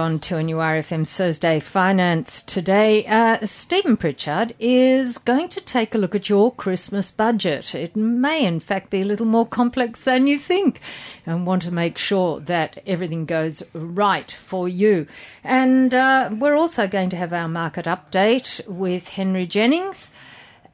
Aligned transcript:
On 0.00 0.20
2NURFM 0.20 1.08
Thursday 1.08 1.58
Finance 1.58 2.42
today. 2.42 3.04
Uh, 3.04 3.44
Stephen 3.44 3.96
Pritchard 3.96 4.54
is 4.60 5.18
going 5.18 5.48
to 5.48 5.60
take 5.60 5.92
a 5.92 5.98
look 5.98 6.14
at 6.14 6.28
your 6.28 6.54
Christmas 6.54 7.10
budget. 7.10 7.74
It 7.74 7.96
may, 7.96 8.46
in 8.46 8.60
fact, 8.60 8.90
be 8.90 9.02
a 9.02 9.04
little 9.04 9.26
more 9.26 9.44
complex 9.44 9.98
than 9.98 10.28
you 10.28 10.38
think, 10.38 10.78
and 11.26 11.44
want 11.44 11.62
to 11.62 11.72
make 11.72 11.98
sure 11.98 12.38
that 12.38 12.80
everything 12.86 13.26
goes 13.26 13.64
right 13.72 14.30
for 14.30 14.68
you. 14.68 15.08
And 15.42 15.92
uh, 15.92 16.30
we're 16.32 16.54
also 16.54 16.86
going 16.86 17.10
to 17.10 17.16
have 17.16 17.32
our 17.32 17.48
market 17.48 17.86
update 17.86 18.64
with 18.68 19.08
Henry 19.08 19.46
Jennings. 19.46 20.10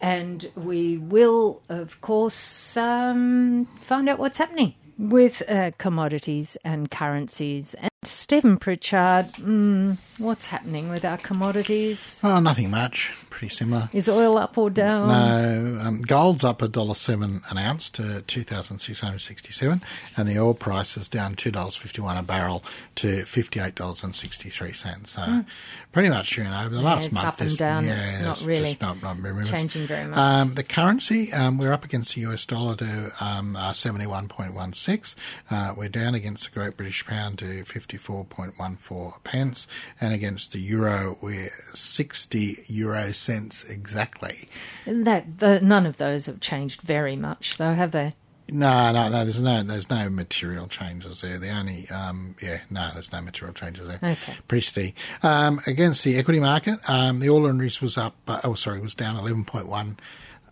And 0.03 0.51
we 0.55 0.99
will, 0.99 1.63
of 1.71 1.99
course, 2.03 2.77
um, 2.77 3.69
find 3.81 4.07
out 4.07 4.19
what's 4.19 4.37
happening 4.37 4.75
with 4.99 5.43
uh, 5.49 5.73
commodities 5.79 6.57
and 6.65 6.91
currencies. 6.91 7.75
And 7.75 7.91
Stephen 8.05 8.57
Pritchard, 8.57 9.27
mm, 9.35 9.99
what's 10.19 10.47
happening 10.47 10.89
with 10.89 11.05
our 11.05 11.19
commodities? 11.19 12.21
Oh, 12.23 12.41
nothing 12.41 12.71
much. 12.71 13.13
Pretty 13.35 13.53
similar. 13.53 13.91
Is 13.93 14.09
oil 14.09 14.39
up 14.39 14.57
or 14.57 14.71
down? 14.71 15.09
No, 15.09 15.81
um, 15.85 16.03
gold's 16.03 16.45
up 16.45 16.63
a 16.63 16.69
dollar 16.69 16.95
seven 16.95 17.43
an 17.51 17.59
ounce 17.59 17.91
to 17.91 18.23
two 18.29 18.45
thousand 18.45 18.79
six 18.79 19.01
hundred 19.01 19.23
sixty-seven, 19.23 19.83
and 20.17 20.29
the 20.29 20.39
oil 20.39 20.55
price 20.55 20.97
is 20.97 21.09
down 21.09 21.35
two 21.35 21.51
dollars 21.51 21.75
fifty-one 21.75 22.17
a 22.17 22.23
barrel 22.23 22.63
to 22.95 23.25
fifty-eight 23.25 23.75
dollars 23.75 24.05
and 24.05 24.15
sixty-three 24.15 24.73
cents. 24.73 25.11
So, 25.11 25.23
mm. 25.23 25.47
pretty 25.91 26.11
much, 26.11 26.39
you 26.39 26.45
know, 26.45 26.61
over 26.61 26.69
the 26.69 26.77
yeah, 26.77 26.87
last 26.87 27.11
month, 27.11 27.27
up 27.27 27.41
and 27.41 27.57
down. 27.57 27.85
Yeah, 27.87 28.05
it's 28.05 28.21
not 28.21 28.49
really 28.49 28.79
not, 28.81 29.03
not 29.03 29.17
very 29.17 29.45
changing 29.47 29.89
very 29.89 30.07
much. 30.07 30.17
Um, 30.17 30.55
the 30.55 30.63
currency, 30.63 31.33
um, 31.33 31.59
we're 31.59 31.73
up 31.73 31.85
against 31.85 32.15
the 32.15 32.21
US 32.29 32.47
dollar 32.47 32.77
to 32.77 33.13
um, 33.19 33.57
uh, 33.57 33.73
seventy-one 33.73 34.29
point 34.29 34.55
one 34.55 34.73
six. 34.75 35.17
Uh, 35.51 35.75
we're 35.77 35.89
down 35.89 36.15
against 36.15 36.45
the 36.45 36.61
Great 36.61 36.77
British 36.77 37.05
Pound 37.05 37.41
to 37.41 37.65
fifty-four 37.65 38.27
point 38.27 38.61
one 38.61 38.77
four 38.77 39.17
pence, 39.25 39.67
and 40.01 40.15
against 40.15 40.53
the 40.53 40.61
euro, 40.61 41.19
we're 41.21 41.51
sixty 41.73 42.59
euro 42.69 43.11
cents 43.25 43.65
exactly. 43.65 44.49
That 44.87 45.39
the, 45.39 45.61
none 45.61 45.87
of 45.87 45.97
those 45.97 46.27
have 46.27 46.41
changed 46.41 46.83
very 46.83 47.17
much, 47.17 47.57
though, 47.57 47.75
have 47.75 47.93
they? 47.93 48.15
No, 48.51 48.93
no, 48.93 49.09
no. 49.09 49.25
There's 49.25 49.41
no, 49.41 49.63
there's 49.63 49.89
no 49.89 50.11
material 50.11 50.67
changes 50.69 51.23
there. 51.23 51.39
The 51.39 51.49
only, 51.49 51.89
um, 51.89 52.37
yeah, 52.43 52.61
no, 52.69 52.91
there's 52.93 53.11
no 53.11 53.23
material 53.23 53.55
changes 53.55 53.89
there. 53.89 53.99
Okay. 54.03 54.35
Pretty 54.49 54.65
steady. 54.65 54.95
Um, 55.23 55.61
against 55.67 56.05
the 56.05 56.19
equity 56.19 56.41
market, 56.41 56.79
um, 56.89 57.21
the 57.21 57.31
All 57.31 57.43
Ordinaries 57.45 57.81
was 57.81 57.97
up. 57.97 58.17
Uh, 58.29 58.41
oh, 58.45 58.55
sorry, 58.55 58.81
was 58.81 58.95
down 58.95 59.17
11.1 59.17 59.99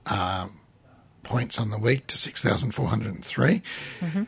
uh, 0.07 0.49
points 1.23 1.59
on 1.61 1.71
the 1.71 1.79
week 1.79 2.07
to 2.09 2.17
6,403. 2.17 3.63
Mm-hmm. 4.01 4.23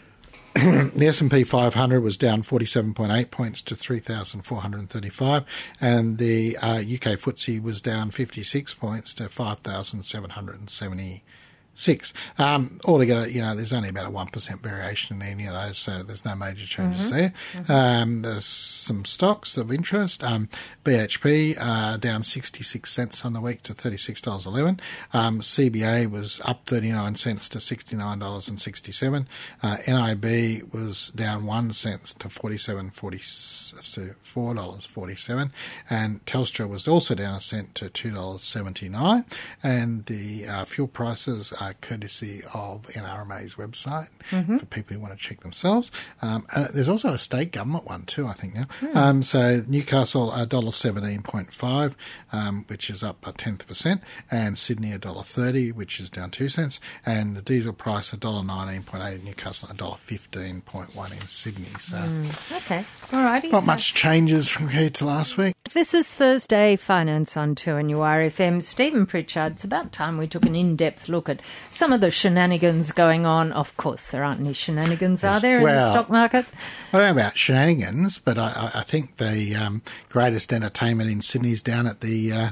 the 0.94 1.06
S&P 1.08 1.42
500 1.42 2.00
was 2.00 2.16
down 2.16 2.42
47.8 2.42 3.30
points 3.32 3.60
to 3.62 3.74
3,435 3.74 5.44
and 5.80 6.18
the 6.18 6.56
uh, 6.58 6.76
UK 6.76 7.18
FTSE 7.18 7.60
was 7.60 7.82
down 7.82 8.12
56 8.12 8.74
points 8.74 9.14
to 9.14 9.28
5,770 9.28 11.24
six. 11.74 12.12
Um, 12.38 12.80
altogether, 12.84 13.28
you 13.28 13.40
know, 13.40 13.54
there's 13.54 13.72
only 13.72 13.88
about 13.88 14.06
a 14.06 14.10
1% 14.10 14.60
variation 14.60 15.20
in 15.20 15.28
any 15.28 15.46
of 15.46 15.52
those, 15.52 15.78
so 15.78 16.02
there's 16.02 16.24
no 16.24 16.34
major 16.34 16.66
changes 16.66 17.06
mm-hmm. 17.06 17.16
there. 17.16 17.32
Mm-hmm. 17.54 17.72
Um, 17.72 18.22
there's 18.22 18.46
some 18.46 19.04
stocks 19.04 19.56
of 19.56 19.72
interest. 19.72 20.24
Um, 20.24 20.48
BHP 20.84 21.56
uh, 21.58 21.96
down 21.96 22.22
66 22.22 22.90
cents 22.90 23.24
on 23.24 23.32
the 23.32 23.40
week 23.40 23.62
to 23.64 23.74
$36.11. 23.74 24.78
Um, 25.12 25.40
CBA 25.40 26.08
was 26.10 26.40
up 26.44 26.66
39 26.66 27.16
cents 27.16 27.48
to 27.50 27.58
$69.67. 27.58 29.26
Uh, 29.62 29.76
NIB 29.86 30.72
was 30.72 31.08
down 31.08 31.46
1 31.46 31.72
cent 31.72 32.04
to 32.18 32.28
47 32.28 32.90
40, 32.90 33.18
$4.47. 33.18 35.50
And 35.90 36.24
Telstra 36.26 36.68
was 36.68 36.86
also 36.86 37.14
down 37.14 37.34
a 37.34 37.40
cent 37.40 37.74
to 37.76 37.86
$2.79. 37.86 39.24
And 39.62 40.04
the 40.06 40.46
uh, 40.46 40.64
fuel 40.64 40.88
prices 40.88 41.52
uh, 41.64 41.72
courtesy 41.80 42.42
of 42.52 42.82
NRMA's 42.88 43.54
website 43.54 44.08
mm-hmm. 44.30 44.58
for 44.58 44.66
people 44.66 44.94
who 44.94 45.00
want 45.00 45.16
to 45.16 45.18
check 45.18 45.40
themselves. 45.40 45.90
Um, 46.22 46.46
there's 46.72 46.88
also 46.88 47.10
a 47.10 47.18
state 47.18 47.52
government 47.52 47.86
one 47.86 48.02
too, 48.02 48.26
I 48.26 48.32
think 48.32 48.54
now. 48.54 48.66
Mm. 48.80 48.96
Um, 48.96 49.22
so 49.22 49.62
Newcastle 49.68 50.32
a 50.32 50.46
dollar 50.46 50.72
seventeen 50.72 51.22
point 51.22 51.52
five, 51.52 51.96
um, 52.32 52.64
which 52.68 52.90
is 52.90 53.02
up 53.02 53.26
a 53.26 53.32
tenth 53.32 53.62
of 53.62 53.70
a 53.70 53.74
cent, 53.74 54.02
and 54.30 54.58
Sydney 54.58 54.92
a 54.92 54.98
dollar 54.98 55.22
thirty, 55.22 55.72
which 55.72 56.00
is 56.00 56.10
down 56.10 56.30
two 56.30 56.48
cents, 56.48 56.80
and 57.06 57.36
the 57.36 57.42
diesel 57.42 57.72
price 57.72 58.12
a 58.12 58.16
dollar 58.16 58.42
nineteen 58.42 58.82
point 58.82 59.04
eight 59.04 59.20
in 59.20 59.24
Newcastle, 59.24 59.68
a 59.70 59.74
dollar 59.74 59.96
fifteen 59.96 60.60
point 60.60 60.94
one 60.94 61.12
in 61.12 61.26
Sydney. 61.26 61.66
So 61.78 61.96
mm. 61.96 62.56
okay, 62.58 62.84
all 63.12 63.24
righty. 63.24 63.48
Not 63.48 63.62
so. 63.62 63.66
much 63.66 63.94
changes 63.94 64.48
from 64.48 64.68
here 64.68 64.90
to 64.90 65.04
last 65.04 65.36
week. 65.38 65.54
This 65.72 65.92
is 65.92 66.12
Thursday 66.12 66.76
Finance 66.76 67.36
on 67.36 67.56
2NURFM. 67.56 68.62
Stephen 68.62 69.06
Pritchard. 69.06 69.52
It's 69.52 69.64
about 69.64 69.92
time 69.92 70.18
we 70.18 70.28
took 70.28 70.46
an 70.46 70.54
in-depth 70.54 71.08
look 71.08 71.28
at 71.28 71.40
some 71.70 71.92
of 71.92 72.00
the 72.00 72.10
shenanigans 72.10 72.92
going 72.92 73.26
on. 73.26 73.52
Of 73.52 73.76
course, 73.76 74.10
there 74.10 74.24
aren't 74.24 74.40
any 74.40 74.52
shenanigans, 74.52 75.24
are 75.24 75.40
there, 75.40 75.60
well, 75.60 75.68
in 75.70 75.76
the 75.76 75.92
stock 75.92 76.10
market? 76.10 76.46
I 76.92 76.98
don't 76.98 77.06
know 77.06 77.20
about 77.22 77.36
shenanigans, 77.36 78.18
but 78.18 78.38
I, 78.38 78.70
I 78.74 78.82
think 78.82 79.16
the 79.16 79.54
um, 79.54 79.82
greatest 80.08 80.52
entertainment 80.52 81.10
in 81.10 81.20
Sydney 81.20 81.52
is 81.52 81.62
down 81.62 81.86
at 81.86 82.00
the 82.00 82.32
uh, 82.32 82.50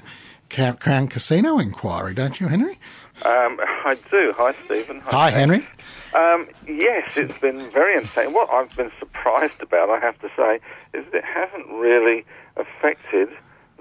Crown 0.50 1.08
Casino 1.08 1.58
inquiry, 1.58 2.14
don't 2.14 2.40
you, 2.40 2.48
Henry? 2.48 2.78
Um, 3.24 3.58
I 3.60 3.98
do. 4.10 4.34
Hi, 4.36 4.54
Stephen. 4.64 5.00
Hi, 5.00 5.10
Hi 5.10 5.30
Henry. 5.30 5.66
Um, 6.14 6.48
yes, 6.66 7.16
it's 7.16 7.38
been 7.38 7.58
very 7.70 7.96
entertaining. 7.96 8.34
What 8.34 8.50
I've 8.50 8.74
been 8.76 8.90
surprised 8.98 9.60
about, 9.60 9.88
I 9.88 9.98
have 10.00 10.18
to 10.20 10.28
say, 10.36 10.60
is 10.92 11.04
that 11.06 11.18
it 11.18 11.24
hasn't 11.24 11.68
really 11.68 12.24
affected 12.56 13.28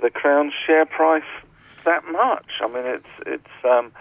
the 0.01 0.09
Crown 0.09 0.51
share 0.65 0.85
price 0.85 1.23
that 1.85 2.05
much. 2.11 2.45
I 2.61 2.67
mean, 2.67 2.85
it's 2.85 3.07
it's 3.25 3.65
um, 3.65 3.91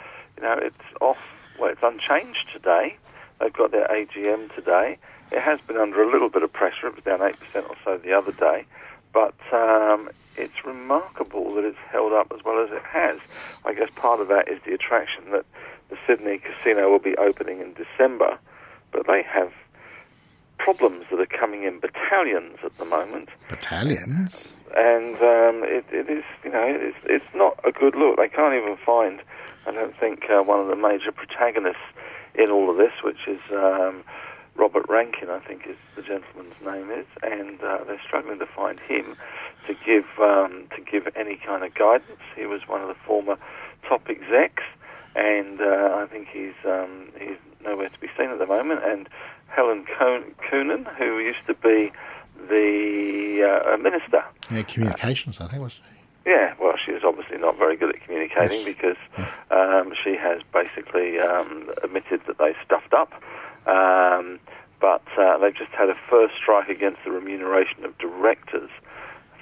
you 0.40 0.46
know, 0.46 0.56
it's 0.58 0.76
off, 1.00 1.18
well, 1.58 1.70
it's 1.70 1.82
unchanged 1.82 2.48
today. 2.52 2.96
They've 3.40 3.52
got 3.52 3.70
their 3.72 3.86
AGM 3.88 4.54
today. 4.54 4.98
It 5.30 5.40
has 5.40 5.60
been 5.60 5.76
under 5.76 6.02
a 6.02 6.10
little 6.10 6.28
bit 6.28 6.42
of 6.42 6.52
pressure. 6.52 6.86
It 6.88 6.96
was 6.96 7.04
down 7.04 7.20
8% 7.20 7.34
or 7.68 7.76
so 7.84 7.98
the 7.98 8.12
other 8.12 8.32
day. 8.32 8.64
But 9.12 9.34
um, 9.52 10.10
it's 10.36 10.64
remarkable 10.64 11.54
that 11.54 11.64
it's 11.64 11.78
held 11.90 12.12
up 12.12 12.32
as 12.34 12.44
well 12.44 12.62
as 12.62 12.70
it 12.70 12.82
has. 12.84 13.18
I 13.64 13.74
guess 13.74 13.88
part 13.96 14.20
of 14.20 14.28
that 14.28 14.48
is 14.48 14.60
the 14.64 14.72
attraction 14.72 15.30
that 15.32 15.44
the 15.90 15.96
Sydney 16.06 16.38
casino 16.38 16.90
will 16.90 17.00
be 17.00 17.16
opening 17.16 17.60
in 17.60 17.74
December, 17.74 18.38
but 18.92 19.06
they 19.06 19.22
have 19.22 19.52
problems 20.58 21.06
that 21.10 21.20
are 21.20 21.26
coming 21.26 21.64
in 21.64 21.80
battalions 21.80 22.58
at 22.64 22.76
the 22.78 22.84
moment. 22.84 23.28
Battalions? 23.48 24.56
And 24.76 25.16
um, 25.16 25.64
it, 25.64 25.84
it 25.90 26.08
is, 26.08 26.24
you 26.44 26.50
know, 26.50 26.64
it's, 26.64 26.98
it's 27.04 27.34
not 27.34 27.58
a 27.64 27.72
good 27.72 27.96
look. 27.96 28.16
They 28.18 28.28
can't 28.28 28.54
even 28.54 28.76
find 28.84 29.20
I 29.70 29.72
don't 29.72 29.96
think 29.96 30.28
uh, 30.28 30.42
one 30.42 30.58
of 30.58 30.66
the 30.66 30.74
major 30.74 31.12
protagonists 31.12 31.78
in 32.34 32.50
all 32.50 32.68
of 32.68 32.76
this, 32.76 32.90
which 33.04 33.28
is 33.28 33.38
um, 33.52 34.02
Robert 34.56 34.84
Rankin, 34.88 35.30
I 35.30 35.38
think 35.38 35.64
is 35.68 35.76
the 35.94 36.02
gentleman's 36.02 36.56
name 36.64 36.90
is, 36.90 37.06
and 37.22 37.62
uh, 37.62 37.84
they're 37.86 38.02
struggling 38.04 38.40
to 38.40 38.46
find 38.46 38.80
him 38.80 39.14
to 39.68 39.74
give 39.86 40.06
um, 40.18 40.66
to 40.74 40.82
give 40.82 41.06
any 41.14 41.36
kind 41.36 41.64
of 41.64 41.72
guidance. 41.74 42.20
He 42.34 42.46
was 42.46 42.62
one 42.66 42.82
of 42.82 42.88
the 42.88 42.96
former 43.06 43.36
top 43.88 44.10
execs, 44.10 44.64
and 45.14 45.60
uh, 45.60 46.02
I 46.02 46.06
think 46.10 46.26
he's 46.32 46.58
um, 46.64 47.08
he's 47.16 47.38
nowhere 47.64 47.90
to 47.90 48.00
be 48.00 48.08
seen 48.18 48.30
at 48.30 48.40
the 48.40 48.46
moment. 48.46 48.80
And 48.82 49.08
Helen 49.46 49.84
Coonan, 49.84 50.92
who 50.96 51.20
used 51.20 51.46
to 51.46 51.54
be 51.54 51.92
the 52.48 53.62
uh, 53.68 53.76
minister, 53.76 54.24
yeah, 54.50 54.62
communications, 54.62 55.40
I 55.40 55.46
think 55.46 55.62
was. 55.62 55.78
Yeah, 56.26 56.54
well, 56.60 56.74
she 56.84 56.92
is 56.92 57.02
obviously 57.02 57.29
not 57.40 57.58
very 57.58 57.76
good 57.76 57.90
at 57.90 58.00
communicating 58.02 58.58
yes. 58.58 58.64
because 58.64 58.96
um, 59.50 59.92
she 60.02 60.16
has 60.16 60.42
basically 60.52 61.18
um, 61.18 61.70
admitted 61.82 62.20
that 62.26 62.38
they 62.38 62.54
stuffed 62.64 62.92
up. 62.92 63.12
Um, 63.66 64.38
but 64.80 65.02
uh, 65.18 65.38
they've 65.38 65.54
just 65.54 65.72
had 65.72 65.90
a 65.90 65.96
first 66.08 66.34
strike 66.40 66.68
against 66.68 67.00
the 67.04 67.10
remuneration 67.10 67.84
of 67.84 67.96
directors. 67.98 68.70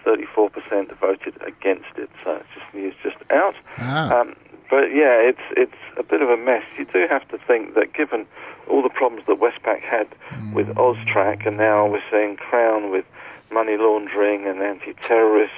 34% 0.05 0.99
voted 0.99 1.35
against 1.43 1.91
it, 1.97 2.09
so 2.25 2.37
it's 2.37 2.49
just 2.55 2.75
news 2.75 2.95
just 3.03 3.17
out. 3.31 3.55
Ah. 3.79 4.21
Um, 4.21 4.37
but 4.71 4.94
yeah, 4.94 5.17
it's 5.21 5.41
it's 5.56 5.81
a 5.97 6.03
bit 6.03 6.23
of 6.23 6.29
a 6.29 6.37
mess. 6.37 6.62
You 6.79 6.85
do 6.85 7.06
have 7.09 7.27
to 7.29 7.39
think 7.39 7.75
that 7.75 7.93
given 7.94 8.27
all 8.69 8.83
the 8.83 8.91
problems 8.91 9.25
that 9.27 9.39
Westpac 9.41 9.81
had 9.81 10.09
mm. 10.31 10.55
with 10.55 10.69
Austrac, 10.77 11.47
and 11.47 11.56
now 11.56 11.87
we're 11.87 12.03
seeing 12.11 12.37
Crown 12.37 12.91
with 12.91 13.05
money 13.51 13.77
laundering 13.79 14.47
and 14.47 14.61
anti-terrorist 14.61 15.53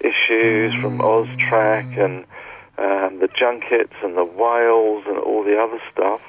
issues 0.00 0.74
from 0.80 0.98
Austrac 0.98 1.98
and 1.98 2.24
um, 2.78 3.18
the 3.20 3.28
junkets 3.28 3.94
and 4.02 4.16
the 4.16 4.24
whales 4.24 5.04
and 5.06 5.18
all 5.18 5.44
the 5.44 5.58
other 5.58 5.80
stuff, 5.92 6.20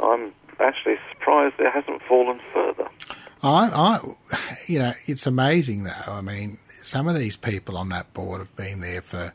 I'm 0.00 0.32
actually 0.60 0.96
surprised 1.12 1.54
it 1.58 1.72
hasn't 1.72 2.02
fallen 2.02 2.40
further. 2.52 2.88
I, 3.42 3.68
I, 3.72 4.00
you 4.66 4.78
know, 4.78 4.92
it's 5.06 5.26
amazing 5.26 5.84
though. 5.84 5.92
I 6.06 6.20
mean, 6.20 6.58
some 6.82 7.08
of 7.08 7.14
these 7.14 7.36
people 7.36 7.76
on 7.76 7.90
that 7.90 8.12
board 8.14 8.40
have 8.40 8.54
been 8.56 8.80
there 8.80 9.02
for 9.02 9.32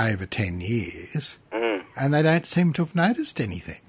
over 0.00 0.26
10 0.26 0.60
years 0.60 1.38
mm. 1.52 1.82
and 1.96 2.14
they 2.14 2.22
don't 2.22 2.46
seem 2.46 2.72
to 2.74 2.82
have 2.84 2.94
noticed 2.94 3.40
anything. 3.40 3.82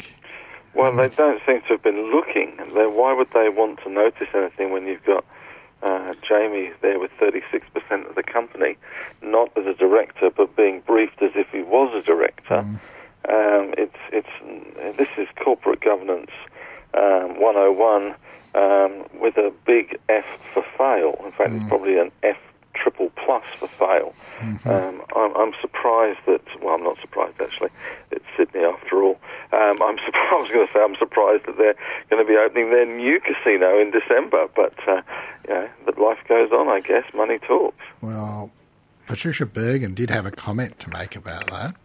Well, 0.73 0.95
they 0.95 1.09
don't 1.09 1.41
seem 1.45 1.61
to 1.61 1.67
have 1.69 1.83
been 1.83 2.11
looking. 2.11 2.53
Why 2.71 3.13
would 3.13 3.29
they 3.33 3.49
want 3.49 3.79
to 3.83 3.89
notice 3.89 4.27
anything 4.33 4.71
when 4.71 4.85
you've 4.85 5.03
got 5.05 5.25
uh, 5.83 6.13
Jamie 6.27 6.71
there 6.81 6.99
with 6.99 7.11
36% 7.21 8.09
of 8.09 8.15
the 8.15 8.23
company, 8.23 8.77
not 9.21 9.49
as 9.57 9.65
a 9.65 9.73
director, 9.73 10.29
but 10.35 10.55
being 10.55 10.81
briefed 10.81 11.21
as 11.21 11.31
if 11.35 11.47
he 11.51 11.61
was 11.61 11.93
a 11.95 12.01
director. 12.05 12.65
Um, 13.29 13.73
it's 13.77 13.97
it's 14.13 14.97
this 14.97 15.09
is 15.17 15.27
corporate 15.43 15.81
governance 15.81 16.31
um, 16.93 17.39
101 17.41 18.15
um, 18.55 19.05
with 19.21 19.37
a 19.37 19.51
big 19.65 19.99
F 20.07 20.25
for 20.53 20.63
fail. 20.77 21.15
In 21.25 21.31
fact, 21.31 21.53
it's 21.53 21.67
probably 21.67 21.97
an 21.99 22.11
F 22.23 22.37
triple 22.81 23.11
plus 23.23 23.43
for 23.59 23.67
fail. 23.67 24.13
Um, 24.65 25.01
I'm, 25.15 25.35
I'm 25.35 25.53
surprised 25.61 26.19
that, 26.27 26.41
well, 26.61 26.75
I'm 26.75 26.83
not 26.83 26.97
surprised 27.01 27.39
actually. 27.41 27.69
It's 28.11 28.25
Sydney 28.37 28.61
after 28.61 29.03
all. 29.03 29.19
Um, 29.51 29.81
I'm 29.81 29.97
surprised, 30.05 30.31
I 30.31 30.41
was 30.41 30.51
going 30.51 30.67
to 30.67 30.73
say 30.73 30.79
I'm 30.79 30.95
surprised 30.95 31.45
that 31.47 31.57
they're 31.57 31.75
going 32.09 32.25
to 32.25 32.27
be 32.27 32.37
opening 32.37 32.69
their 32.69 32.85
new 32.85 33.19
casino 33.19 33.79
in 33.79 33.91
December, 33.91 34.47
but 34.55 34.75
uh, 34.87 35.01
you 35.47 35.53
know, 35.53 35.69
life 35.97 36.19
goes 36.27 36.51
on. 36.51 36.67
I 36.67 36.81
guess 36.81 37.05
money 37.13 37.39
talks. 37.39 37.83
Well, 38.01 38.51
Patricia 39.07 39.45
Bergin 39.45 39.95
did 39.95 40.09
have 40.09 40.25
a 40.25 40.31
comment 40.31 40.79
to 40.79 40.89
make 40.89 41.15
about 41.15 41.49
that. 41.49 41.75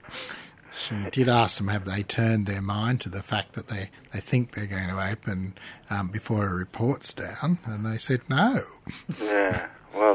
She 0.77 0.95
did 1.11 1.29
ask 1.29 1.59
them 1.59 1.69
have 1.69 1.85
they 1.85 2.03
turned 2.03 2.47
their 2.47 2.63
mind 2.63 3.01
to 3.03 3.09
the 3.09 3.23
fact 3.23 3.53
that 3.53 3.69
they, 3.69 3.91
they 4.13 4.21
think 4.21 4.55
they're 4.55 4.67
going 4.67 4.89
to 4.89 5.11
open 5.11 5.55
um, 5.91 6.09
before 6.09 6.47
a 6.47 6.55
report's 6.55 7.13
down, 7.13 7.59
and 7.65 7.85
they 7.85 7.99
said 7.99 8.23
no. 8.29 8.65
Yeah. 9.21 9.69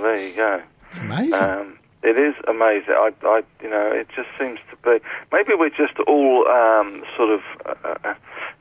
There 0.08 0.26
you 0.26 0.36
go. 0.38 0.62
It's 0.90 1.00
amazing. 1.00 1.34
Um, 1.34 1.80
it 2.02 2.18
is 2.18 2.34
amazing. 2.48 2.94
I, 2.94 3.12
I, 3.24 3.42
you 3.62 3.70
know, 3.70 3.92
it 3.92 4.08
just 4.16 4.30
seems 4.40 4.58
to 4.70 4.78
be. 4.78 5.04
Maybe 5.34 5.54
we're 5.54 5.70
just 5.70 6.00
all 6.08 6.48
um, 6.48 7.04
sort 7.18 7.32
of, 7.32 7.42
uh, 7.66 7.96
uh, 8.06 8.14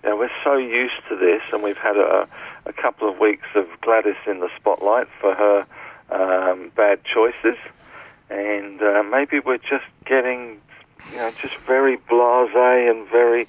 you 0.02 0.10
know, 0.10 0.16
we're 0.16 0.30
so 0.42 0.56
used 0.56 1.00
to 1.08 1.16
this, 1.16 1.42
and 1.52 1.62
we've 1.62 1.76
had 1.76 1.96
a, 1.96 2.26
a 2.66 2.72
couple 2.72 3.08
of 3.08 3.20
weeks 3.20 3.46
of 3.54 3.66
Gladys 3.80 4.16
in 4.26 4.40
the 4.40 4.48
spotlight 4.56 5.06
for 5.20 5.36
her 5.36 5.66
um, 6.10 6.72
bad 6.74 7.04
choices, 7.04 7.56
and 8.28 8.82
uh, 8.82 9.04
maybe 9.04 9.38
we're 9.38 9.58
just 9.58 9.86
getting, 10.04 10.60
you 11.12 11.18
know, 11.18 11.30
just 11.40 11.54
very 11.58 11.96
blasé 11.96 12.90
and 12.90 13.08
very 13.08 13.46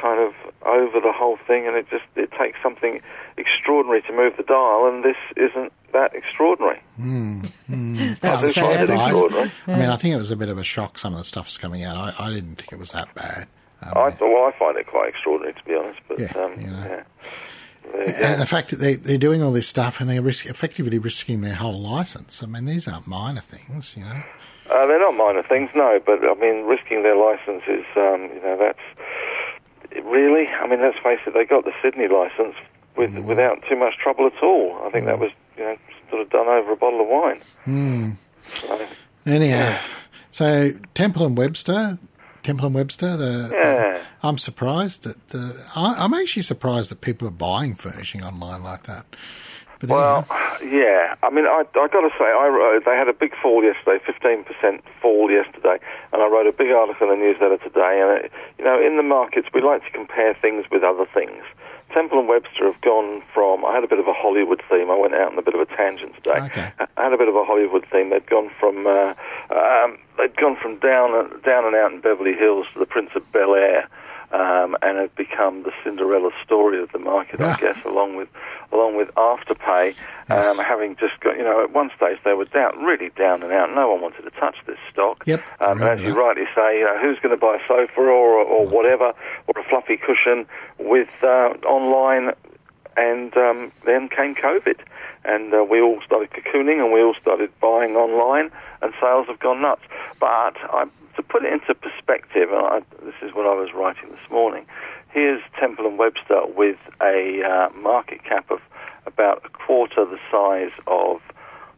kind 0.00 0.20
of 0.20 0.32
over 0.64 1.00
the 1.00 1.12
whole 1.12 1.36
thing, 1.36 1.66
and 1.66 1.76
it 1.76 1.86
just 1.90 2.04
it 2.16 2.30
takes 2.38 2.58
something 2.62 3.00
extraordinary 3.36 4.02
to 4.02 4.12
move 4.12 4.36
the 4.36 4.42
dial, 4.42 4.86
and 4.92 5.04
this 5.04 5.16
isn't 5.36 5.72
that 5.92 6.14
extraordinary. 6.14 6.80
That's 8.20 8.22
I 8.22 8.46
do 8.46 8.52
find 8.52 8.52
sad. 8.52 8.90
extraordinary. 8.90 9.52
I 9.66 9.78
mean, 9.78 9.88
I 9.90 9.96
think 9.96 10.14
it 10.14 10.18
was 10.18 10.30
a 10.30 10.36
bit 10.36 10.48
of 10.48 10.58
a 10.58 10.64
shock. 10.64 10.98
Some 10.98 11.12
of 11.12 11.18
the 11.18 11.24
stuff's 11.24 11.58
coming 11.58 11.84
out. 11.84 11.96
I, 11.96 12.26
I 12.26 12.30
didn't 12.30 12.56
think 12.56 12.72
it 12.72 12.78
was 12.78 12.92
that 12.92 13.14
bad. 13.14 13.48
Um, 13.82 13.92
I, 13.94 14.16
well, 14.20 14.46
I 14.46 14.52
find 14.58 14.76
it 14.78 14.86
quite 14.86 15.08
extraordinary 15.10 15.54
to 15.54 15.64
be 15.64 15.74
honest, 15.74 16.00
but 16.08 16.18
Yeah, 16.18 16.32
um, 16.36 16.60
you 16.60 16.66
know. 16.68 16.84
yeah. 16.88 17.02
There 17.92 18.24
and 18.24 18.40
the 18.42 18.46
fact 18.46 18.70
that 18.70 18.76
they, 18.80 18.94
they're 18.94 19.16
doing 19.18 19.42
all 19.42 19.52
this 19.52 19.68
stuff 19.68 20.00
and 20.00 20.10
they're 20.10 20.22
risk, 20.22 20.46
effectively 20.46 20.98
risking 20.98 21.42
their 21.42 21.54
whole 21.54 21.80
license. 21.80 22.42
I 22.42 22.46
mean, 22.46 22.64
these 22.64 22.88
aren't 22.88 23.06
minor 23.06 23.40
things, 23.40 23.94
you 23.96 24.02
know. 24.02 24.22
Uh, 24.68 24.86
they're 24.86 24.98
not 24.98 25.14
minor 25.14 25.44
things, 25.44 25.70
no, 25.76 26.00
but 26.04 26.18
I 26.24 26.34
mean, 26.34 26.64
risking 26.64 27.04
their 27.04 27.14
license 27.16 27.62
is, 27.68 27.84
um, 27.96 28.22
you 28.34 28.40
know, 28.42 28.56
that's 28.58 28.80
really. 30.04 30.48
I 30.48 30.66
mean, 30.66 30.80
let's 30.80 30.98
face 31.02 31.20
it, 31.26 31.34
they 31.34 31.44
got 31.44 31.64
the 31.64 31.72
Sydney 31.82 32.08
license 32.08 32.54
with, 32.96 33.10
Mm-hmm. 33.10 33.26
without 33.26 33.62
too 33.68 33.76
much 33.76 33.94
trouble 34.02 34.26
at 34.26 34.42
all. 34.42 34.78
I 34.84 34.90
think 34.90 35.06
that 35.06 35.18
was, 35.18 35.30
you 35.56 35.64
know, 35.64 35.76
sort 36.10 36.22
of 36.22 36.30
done 36.30 36.46
over 36.48 36.72
a 36.72 36.76
bottle 36.76 37.00
of 37.00 37.08
wine. 37.08 37.40
Hmm. 37.64 38.10
So, 38.54 38.86
Anyhow, 39.26 39.78
so 40.30 40.72
Temple 40.94 41.26
and 41.26 41.36
Webster, 41.36 41.98
Temple 42.42 42.66
and 42.66 42.74
Webster. 42.74 43.16
The, 43.16 43.50
Yeah. 43.52 44.02
I'm 44.22 44.38
surprised 44.38 45.02
that 45.04 45.28
the. 45.28 45.60
I, 45.74 45.94
I'm 45.98 46.14
actually 46.14 46.42
surprised 46.42 46.90
that 46.90 47.00
people 47.00 47.26
are 47.28 47.32
buying 47.32 47.74
furnishing 47.74 48.22
online 48.24 48.62
like 48.62 48.84
that. 48.84 49.04
But 49.80 49.90
Well, 49.90 50.26
yeah. 50.64 51.14
I 51.22 51.30
mean, 51.30 51.46
I, 51.46 51.64
I 51.64 51.88
got 51.88 52.00
to 52.00 52.10
say, 52.18 52.24
I 52.24 52.48
wrote, 52.48 52.84
they 52.84 52.96
had 52.96 53.08
a 53.08 53.12
big 53.12 53.34
fall 53.42 53.62
yesterday, 53.62 54.02
fifteen 54.04 54.44
percent 54.44 54.82
fall 55.02 55.30
yesterday, 55.30 55.78
and 56.12 56.22
I 56.22 56.26
wrote 56.28 56.46
a 56.46 56.52
big 56.52 56.70
article 56.72 57.10
in 57.12 57.18
the 57.18 57.24
newsletter 57.24 57.58
today. 57.58 58.00
And 58.00 58.24
it, 58.24 58.32
you 58.58 58.64
know, 58.64 58.80
in 58.80 58.96
the 58.96 59.02
markets, 59.02 59.48
we 59.52 59.60
like 59.60 59.84
to 59.84 59.90
compare 59.90 60.34
things 60.34 60.64
with 60.70 60.82
other 60.82 61.06
things. 61.12 61.42
Temple 61.92 62.18
and 62.18 62.28
Webster 62.28 62.70
have 62.70 62.80
gone 62.80 63.22
from. 63.32 63.64
I 63.64 63.74
had 63.74 63.84
a 63.84 63.86
bit 63.86 63.98
of 63.98 64.08
a 64.08 64.12
Hollywood 64.12 64.60
theme. 64.68 64.90
I 64.90 64.96
went 64.96 65.14
out 65.14 65.32
on 65.32 65.38
a 65.38 65.42
bit 65.42 65.54
of 65.54 65.60
a 65.60 65.66
tangent 65.66 66.14
today. 66.16 66.40
Okay. 66.50 66.72
I 66.96 67.02
had 67.02 67.12
a 67.12 67.16
bit 67.16 67.28
of 67.28 67.36
a 67.36 67.44
Hollywood 67.44 67.86
theme. 67.92 68.10
They'd 68.10 68.26
gone 68.26 68.50
from 68.58 68.86
uh, 68.86 69.14
um, 69.54 69.98
they'd 70.18 70.36
gone 70.36 70.56
from 70.60 70.78
down 70.78 71.12
down 71.42 71.64
and 71.64 71.76
out 71.76 71.92
in 71.92 72.00
Beverly 72.00 72.34
Hills 72.34 72.66
to 72.74 72.80
the 72.80 72.86
Prince 72.86 73.10
of 73.14 73.30
Bel 73.32 73.54
Air, 73.54 73.88
um, 74.32 74.76
and 74.82 74.98
have 74.98 75.14
become 75.14 75.62
the 75.62 75.72
Cinderella 75.84 76.30
story 76.44 76.82
of 76.82 76.90
the 76.92 76.98
market, 76.98 77.40
I 77.40 77.56
guess, 77.56 77.76
along 77.84 78.16
with 78.16 78.28
along 78.72 78.96
with 78.96 79.08
Afterpay, 79.14 79.94
Yes. 80.28 80.46
um, 80.46 80.58
having 80.64 80.96
just 80.96 81.20
got 81.20 81.36
you 81.36 81.44
know 81.44 81.62
at 81.62 81.72
one 81.72 81.90
stage 81.96 82.18
they 82.24 82.32
were 82.34 82.46
down 82.46 82.82
really 82.84 83.10
down 83.10 83.42
and 83.42 83.52
out. 83.52 83.72
No 83.74 83.90
one 83.92 84.00
wanted 84.00 84.22
to 84.22 84.30
touch 84.30 84.56
this 84.66 84.78
stock. 84.92 85.22
Yep, 85.26 85.42
Um, 85.60 85.80
and 85.80 85.90
as 85.90 86.00
you 86.02 86.12
that. 86.12 86.18
rightly 86.18 86.44
say, 86.54 86.82
uh, 86.82 86.98
who's 87.00 87.18
going 87.20 87.30
to 87.30 87.40
buy 87.40 87.56
a 87.62 87.66
sofa 87.68 88.00
or 88.00 88.38
or 88.42 88.66
whatever 88.66 89.12
or 89.46 89.60
a 89.60 89.64
fluffy 89.68 89.96
cushion 89.96 90.46
with 90.78 91.08
uh, 91.22 91.54
online 91.66 92.32
and 92.96 93.36
um, 93.36 93.70
then 93.84 94.08
came 94.08 94.34
COVID, 94.34 94.78
and 95.26 95.52
uh, 95.52 95.64
we 95.68 95.80
all 95.80 96.00
started 96.04 96.30
cocooning, 96.30 96.82
and 96.82 96.92
we 96.92 97.02
all 97.02 97.14
started 97.20 97.50
buying 97.60 97.96
online, 97.96 98.50
and 98.82 98.92
sales 99.00 99.26
have 99.28 99.40
gone 99.40 99.62
nuts. 99.62 99.82
But 100.20 100.56
I, 100.70 100.86
to 101.16 101.22
put 101.22 101.44
it 101.44 101.52
into 101.52 101.74
perspective, 101.74 102.50
and 102.50 102.66
I, 102.66 102.80
this 103.04 103.14
is 103.22 103.34
what 103.34 103.46
I 103.46 103.54
was 103.54 103.72
writing 103.74 104.10
this 104.10 104.30
morning. 104.30 104.66
Here's 105.10 105.40
Temple 105.58 105.86
and 105.86 105.98
Webster 105.98 106.46
with 106.46 106.78
a 107.00 107.42
uh, 107.42 107.76
market 107.76 108.22
cap 108.24 108.50
of 108.50 108.60
about 109.06 109.42
a 109.44 109.48
quarter 109.48 110.04
the 110.04 110.18
size 110.30 110.72
of 110.86 111.20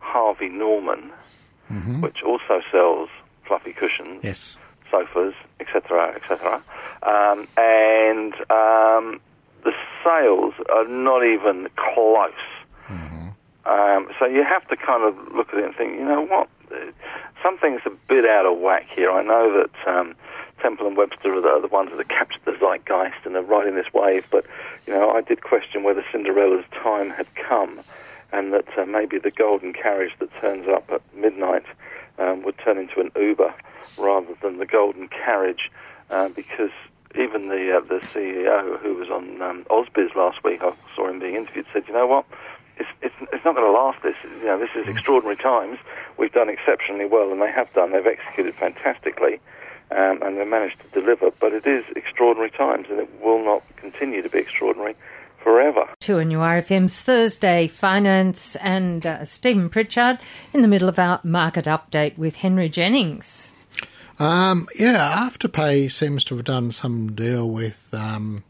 Harvey 0.01 0.49
Norman, 0.49 1.13
which 2.01 2.23
also 2.23 2.61
sells 2.73 3.11
fluffy 3.47 3.73
cushions 3.73 4.25
yes. 4.25 4.57
sofas, 4.91 5.35
etc., 5.61 6.15
etc. 6.17 6.63
Um, 7.03 7.47
and 7.57 8.35
um, 8.51 9.21
the 9.65 9.73
sales 10.05 10.55
are 10.75 10.89
not 10.89 11.25
even 11.25 11.69
close. 11.77 12.33
Um, 13.69 14.09
so 14.19 14.25
you 14.25 14.45
have 14.45 14.67
to 14.69 14.77
kind 14.77 15.05
of 15.05 15.15
look 15.35 15.53
at 15.53 15.59
it 15.59 15.65
and 15.67 15.77
think, 15.77 15.93
you 15.93 16.05
know 16.05 16.25
what, 16.25 16.49
something's 17.43 17.83
a 17.85 17.91
bit 18.09 18.25
out 18.25 18.47
of 18.47 18.59
whack 18.59 18.87
here. 18.95 19.11
I 19.11 19.23
know 19.23 19.53
that 19.61 19.89
um, 19.89 20.15
Temple 20.63 20.87
and 20.87 20.97
Webster 20.97 21.35
are 21.35 21.41
the, 21.43 21.49
are 21.49 21.61
the 21.61 21.69
ones 21.69 21.91
that 21.95 22.09
captured 22.09 22.41
the 22.47 22.57
zeitgeist 22.59 23.27
and 23.27 23.37
are 23.37 23.43
riding 23.43 23.75
this 23.75 23.93
wave, 23.93 24.25
but 24.31 24.47
you 24.87 24.95
know, 24.95 25.11
I 25.11 25.21
did 25.21 25.43
question 25.43 25.83
whether 25.83 26.03
Cinderella's 26.11 26.65
time 26.83 27.11
had 27.11 27.27
come, 27.35 27.81
and 28.33 28.55
that 28.55 28.67
uh, 28.79 28.87
maybe 28.87 29.19
the 29.19 29.31
golden 29.31 29.75
carriage 29.75 30.13
that 30.19 30.31
turns 30.41 30.67
up 30.67 30.91
at 30.91 31.03
midnight 31.15 31.65
um, 32.19 32.43
would 32.45 32.57
turn 32.59 32.79
into 32.79 33.01
an 33.01 33.11
Uber 33.21 33.55
rather 33.99 34.35
than 34.41 34.57
the 34.57 34.67
golden 34.67 35.09
carriage, 35.09 35.71
uh, 36.11 36.31
because 36.31 36.71
even 37.19 37.49
the 37.49 37.77
uh, 37.77 37.81
the 37.81 38.01
CEO 38.09 38.79
who 38.81 38.95
was 38.95 39.09
on 39.11 39.41
um, 39.43 39.65
Ausbiz 39.71 40.15
last 40.15 40.43
week, 40.45 40.61
I 40.63 40.73
saw 40.95 41.09
him 41.09 41.21
being 41.21 41.35
interviewed, 41.35 41.67
said, 41.73 41.85
you 41.87 41.95
know 41.95 42.07
what, 42.07 42.25
it's 42.79 42.89
it's, 43.03 43.15
it's 43.33 43.45
not 43.45 43.55
going 43.55 43.67
to 43.67 43.73
last. 43.73 44.03
This 44.03 44.17
you 44.25 44.47
know 44.47 44.59
this 44.59 44.71
is 44.77 44.89
extraordinary 44.89 45.37
times. 45.37 45.79
We've 46.17 46.33
done 46.33 46.49
exceptionally 46.49 47.07
well, 47.07 47.31
and 47.31 47.41
they 47.41 47.53
have 47.53 47.73
done. 47.73 47.93
They've 47.93 48.07
executed 48.07 48.55
fantastically. 48.55 49.41
Um, 49.91 50.21
and 50.21 50.37
they've 50.37 50.47
managed 50.47 50.77
to 50.81 51.01
deliver, 51.01 51.31
but 51.41 51.55
it 51.55 51.67
is 51.67 51.83
extraordinary 51.97 52.51
times, 52.51 52.89
and 52.91 52.99
it 52.99 53.09
will 53.23 53.43
not 53.43 53.63
continue 53.77 54.21
to 54.21 54.29
be 54.29 54.37
extraordinary 54.37 54.95
forever. 55.43 55.89
2NURFM's 56.03 57.01
Thursday 57.01 57.69
Finance 57.69 58.57
and 58.57 59.07
uh, 59.07 59.25
Stephen 59.25 59.71
Pritchard 59.71 60.19
in 60.53 60.61
the 60.61 60.69
middle 60.69 60.91
of 60.91 60.99
our 60.99 61.21
market 61.25 61.65
update 61.65 62.19
with 62.19 62.37
Henry 62.37 62.69
Jennings. 62.69 63.51
Um, 64.19 64.69
yeah, 64.75 65.27
Afterpay 65.31 65.91
seems 65.91 66.25
to 66.25 66.37
have 66.37 66.45
done 66.45 66.71
some 66.73 67.13
deal 67.13 67.49
with 67.49 67.89
um, 67.93 68.45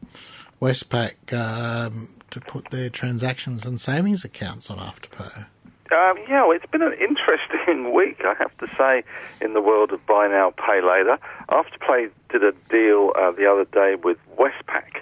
Westpac 0.60 1.32
um, 1.32 2.08
to 2.30 2.40
put 2.40 2.70
their 2.70 2.90
transactions 2.90 3.64
and 3.66 3.80
savings 3.80 4.24
accounts 4.24 4.70
on 4.70 4.78
Afterpay. 4.78 5.46
Um, 5.90 6.18
yeah, 6.28 6.42
well, 6.42 6.52
it's 6.52 6.70
been 6.70 6.82
an 6.82 6.92
interesting 6.94 7.94
week, 7.94 8.20
I 8.22 8.34
have 8.38 8.56
to 8.58 8.68
say, 8.76 9.04
in 9.40 9.54
the 9.54 9.62
world 9.62 9.92
of 9.92 10.04
buy 10.06 10.28
now, 10.28 10.50
pay 10.50 10.82
later. 10.82 11.18
Afterpay 11.48 12.10
did 12.28 12.44
a 12.44 12.52
deal 12.68 13.12
uh, 13.16 13.30
the 13.30 13.50
other 13.50 13.64
day 13.64 13.94
with 13.94 14.18
Westpac, 14.36 15.00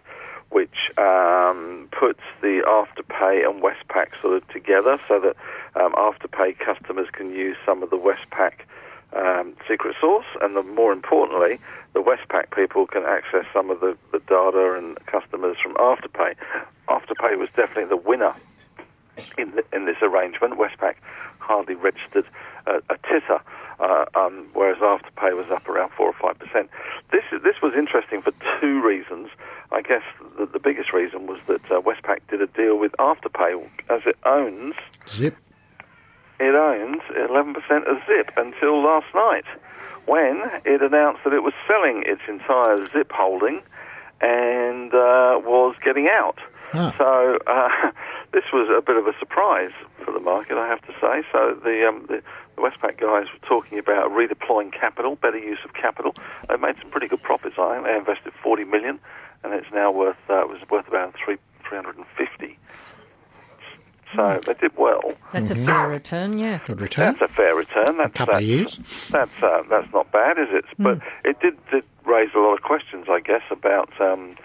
which 0.50 0.90
um, 0.96 1.88
puts 1.90 2.20
the 2.40 2.62
Afterpay 2.66 3.48
and 3.48 3.62
Westpac 3.62 4.20
sort 4.22 4.40
of 4.40 4.48
together 4.48 5.00
so 5.08 5.18
that 5.18 5.36
um, 5.74 5.92
Afterpay 5.94 6.56
customers 6.60 7.08
can 7.12 7.32
use 7.32 7.56
some 7.66 7.82
of 7.82 7.90
the 7.90 7.98
Westpac 7.98 8.52
um, 9.12 9.56
secret 9.68 9.96
sauce, 10.00 10.24
and 10.40 10.54
the, 10.54 10.62
more 10.62 10.92
importantly, 10.92 11.58
the 11.94 12.02
Westpac 12.02 12.54
people 12.54 12.86
can 12.86 13.02
access 13.04 13.44
some 13.52 13.70
of 13.70 13.80
the, 13.80 13.96
the 14.12 14.20
data 14.20 14.74
and 14.78 14.96
customers 15.06 15.56
from 15.60 15.74
Afterpay. 15.74 16.36
Afterpay 16.88 17.38
was 17.38 17.48
definitely 17.56 17.86
the 17.86 17.96
winner 17.96 18.34
in, 19.38 19.52
the, 19.52 19.64
in 19.72 19.86
this 19.86 19.96
arrangement. 20.02 20.54
Westpac 20.54 20.94
hardly 21.38 21.74
registered 21.74 22.26
a, 22.66 22.76
a 22.90 22.98
titter, 23.08 23.40
uh, 23.78 24.04
um, 24.14 24.48
whereas 24.52 24.78
Afterpay 24.78 25.36
was 25.36 25.46
up 25.50 25.68
around 25.68 25.92
four 25.96 26.08
or 26.08 26.14
five 26.14 26.38
percent. 26.38 26.70
This 27.12 27.22
this 27.44 27.56
was 27.62 27.74
interesting 27.74 28.22
for 28.22 28.32
two 28.60 28.82
reasons. 28.82 29.28
I 29.72 29.82
guess 29.82 30.02
the, 30.38 30.46
the 30.46 30.58
biggest 30.58 30.92
reason 30.92 31.26
was 31.26 31.38
that 31.46 31.64
uh, 31.70 31.80
Westpac 31.80 32.20
did 32.28 32.40
a 32.40 32.46
deal 32.46 32.78
with 32.78 32.92
Afterpay 32.98 33.68
as 33.90 34.02
it 34.06 34.16
owns 34.24 34.74
Zip. 35.08 35.36
7% 37.36 37.90
of 37.90 37.96
Zip 38.06 38.30
until 38.36 38.82
last 38.82 39.06
night 39.14 39.44
when 40.06 40.42
it 40.64 40.82
announced 40.82 41.24
that 41.24 41.32
it 41.32 41.42
was 41.42 41.54
selling 41.66 42.02
its 42.06 42.22
entire 42.28 42.76
Zip 42.86 43.10
holding 43.12 43.62
and 44.20 44.94
uh, 44.94 45.40
was 45.44 45.74
getting 45.84 46.08
out. 46.08 46.38
Ah. 46.72 46.94
So 46.98 47.38
uh, 47.46 47.90
this 48.32 48.44
was 48.52 48.68
a 48.76 48.82
bit 48.82 48.96
of 48.96 49.06
a 49.06 49.18
surprise 49.18 49.72
for 50.04 50.12
the 50.12 50.20
market, 50.20 50.56
I 50.56 50.66
have 50.68 50.82
to 50.82 50.92
say. 51.00 51.22
So 51.32 51.58
the, 51.62 51.86
um, 51.88 52.06
the, 52.08 52.22
the 52.56 52.62
Westpac 52.62 53.00
guys 53.00 53.26
were 53.32 53.48
talking 53.48 53.78
about 53.78 54.10
redeploying 54.10 54.72
capital, 54.72 55.16
better 55.16 55.38
use 55.38 55.60
of 55.64 55.74
capital. 55.74 56.14
They 56.48 56.56
made 56.56 56.76
some 56.80 56.90
pretty 56.90 57.08
good 57.08 57.22
profits. 57.22 57.56
I 57.58 57.74
think 57.74 57.86
they 57.86 57.96
invested 57.96 58.32
40 58.42 58.64
million, 58.64 58.98
and 59.44 59.52
it's 59.52 59.70
now 59.72 59.90
worth 59.90 60.16
uh, 60.28 60.42
it 60.42 60.48
was 60.48 60.60
worth 60.70 60.88
about 60.88 61.14
three 61.22 61.38
350. 61.68 62.58
So 64.14 64.40
they 64.46 64.54
did 64.54 64.76
well. 64.76 65.12
That's 65.32 65.50
a 65.50 65.56
fair 65.56 65.88
return, 65.88 66.38
yeah. 66.38 66.60
Good 66.64 66.80
return. 66.80 67.16
That's 67.18 67.30
a 67.30 67.34
fair 67.34 67.54
return. 67.54 67.98
That's, 67.98 68.10
a 68.10 68.12
couple 68.12 68.36
of 68.36 68.42
years. 68.42 68.78
That's 69.10 69.42
uh, 69.42 69.62
that's 69.68 69.92
not 69.92 70.10
bad, 70.12 70.38
is 70.38 70.48
it? 70.52 70.64
But 70.78 71.00
it 71.24 71.40
did, 71.40 71.54
did 71.70 71.84
raise 72.04 72.30
a 72.34 72.38
lot 72.38 72.54
of 72.54 72.62
questions, 72.62 73.06
I 73.10 73.20
guess, 73.20 73.42
about 73.50 73.90
um, 74.00 74.36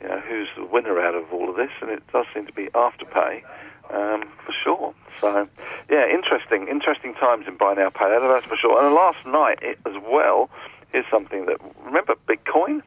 you 0.00 0.08
know 0.08 0.20
who's 0.20 0.48
the 0.56 0.64
winner 0.64 1.00
out 1.00 1.14
of 1.14 1.32
all 1.32 1.48
of 1.50 1.56
this, 1.56 1.70
and 1.80 1.90
it 1.90 2.02
does 2.12 2.26
seem 2.34 2.46
to 2.46 2.52
be 2.52 2.66
Afterpay 2.74 3.42
um, 3.90 4.28
for 4.44 4.52
sure. 4.64 4.94
So 5.20 5.48
yeah, 5.90 6.08
interesting, 6.08 6.68
interesting 6.68 7.14
times 7.14 7.46
in 7.48 7.56
buy 7.56 7.74
now 7.74 7.90
pay 7.90 8.04
later. 8.04 8.28
That's 8.28 8.46
for 8.46 8.56
sure. 8.56 8.84
And 8.84 8.94
last 8.94 9.24
night 9.26 9.58
it, 9.62 9.78
as 9.86 9.94
well. 10.10 10.50
is 10.94 11.04
something 11.10 11.46
that 11.46 11.58
remember 11.84 12.14
Bitcoin. 12.28 12.82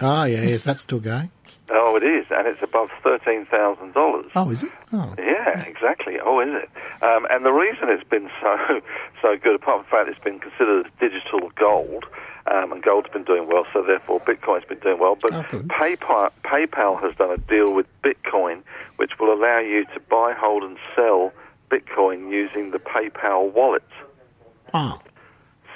Oh, 0.00 0.24
yeah, 0.24 0.40
is 0.40 0.64
that 0.64 0.78
still 0.78 1.00
going? 1.00 1.30
Oh, 1.72 1.94
it 1.96 2.02
is, 2.02 2.26
and 2.30 2.48
it's 2.48 2.62
above 2.62 2.88
thirteen 3.02 3.46
thousand 3.46 3.94
dollars. 3.94 4.30
Oh, 4.34 4.50
is 4.50 4.62
it? 4.64 4.72
Oh, 4.92 5.14
Yeah, 5.18 5.60
exactly. 5.60 6.16
Oh, 6.22 6.40
is 6.40 6.48
it? 6.50 6.68
Um, 7.02 7.26
and 7.30 7.44
the 7.44 7.52
reason 7.52 7.88
it's 7.88 8.08
been 8.08 8.28
so 8.40 8.80
so 9.22 9.36
good, 9.36 9.54
apart 9.56 9.78
from 9.78 9.84
the 9.84 9.90
fact 9.90 10.08
it's 10.08 10.24
been 10.24 10.40
considered 10.40 10.90
digital 10.98 11.50
gold, 11.54 12.06
um, 12.50 12.72
and 12.72 12.82
gold's 12.82 13.08
been 13.10 13.24
doing 13.24 13.46
well, 13.46 13.64
so 13.72 13.82
therefore 13.82 14.20
Bitcoin's 14.20 14.64
been 14.66 14.78
doing 14.80 14.98
well. 14.98 15.16
But 15.20 15.34
Oh. 15.34 15.42
PayPal, 15.68 16.30
PayPal 16.42 17.00
has 17.02 17.14
done 17.16 17.30
a 17.30 17.38
deal 17.38 17.72
with 17.72 17.86
Bitcoin, 18.02 18.62
which 18.96 19.18
will 19.18 19.32
allow 19.32 19.58
you 19.58 19.84
to 19.94 20.00
buy, 20.08 20.32
hold, 20.32 20.62
and 20.64 20.76
sell 20.94 21.32
Bitcoin 21.70 22.30
using 22.30 22.72
the 22.72 22.78
PayPal 22.78 23.52
wallet. 23.52 23.84
oh. 24.74 25.00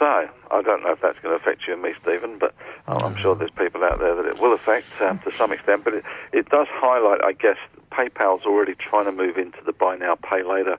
So, 0.01 0.29
I 0.51 0.61
don't 0.63 0.83
know 0.83 0.91
if 0.91 1.01
that's 1.01 1.19
going 1.21 1.39
to 1.39 1.41
affect 1.41 1.69
you 1.69 1.73
and 1.75 1.81
me, 1.83 1.93
Stephen, 2.03 2.37
but 2.39 2.53
uh, 2.89 2.97
I'm 2.97 3.15
sure 3.15 3.37
there's 3.37 3.53
people 3.53 3.85
out 3.85 4.01
there 4.01 4.17
that 4.17 4.27
it 4.27 4.41
will 4.41 4.53
affect 4.53 4.87
um, 5.01 5.21
to 5.21 5.31
some 5.31 5.53
extent. 5.53 5.85
But 5.85 5.95
it, 5.95 6.05
it 6.33 6.49
does 6.49 6.67
highlight, 6.69 7.23
I 7.23 7.31
guess, 7.33 7.59
PayPal's 7.93 8.45
already 8.45 8.75
trying 8.75 9.05
to 9.05 9.13
move 9.13 9.39
into 9.39 9.59
the 9.65 9.73
buy 9.73 9.95
now, 9.97 10.17
pay 10.17 10.43
later 10.43 10.79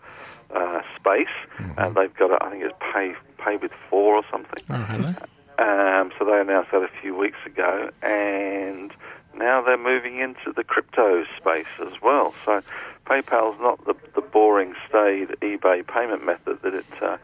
uh, 0.54 0.82
space, 0.98 1.30
and 1.78 1.96
they've 1.96 2.14
got, 2.16 2.32
a, 2.32 2.44
I 2.44 2.50
think 2.52 2.64
it's 2.66 2.74
pay 2.94 3.14
pay 3.38 3.56
with 3.56 3.72
four 3.90 4.16
or 4.18 4.24
something. 4.30 4.62
Oh. 4.70 5.16
Um, 5.58 6.12
so 6.18 6.26
they 6.26 6.40
announced 6.40 6.72
that 6.72 6.84
a 6.84 6.90
few 7.02 7.16
weeks 7.16 7.38
ago, 7.46 7.90
and 8.02 8.92
now 9.38 9.62
they're 9.62 9.78
moving 9.78 10.20
into 10.20 10.52
the 10.56 10.64
crypto 10.64 11.24
space 11.38 11.66
as 11.82 12.02
well. 12.02 12.34
So 12.46 12.62
PayPal's 13.06 13.60
not 13.62 13.84
the, 13.86 13.96
the 14.16 14.22
boring, 14.22 14.74
staid 14.90 15.30
eBay 15.42 15.86
payment 15.88 16.26
method 16.26 16.60
that 16.64 16.74
it 16.74 16.86
uh, 17.02 17.18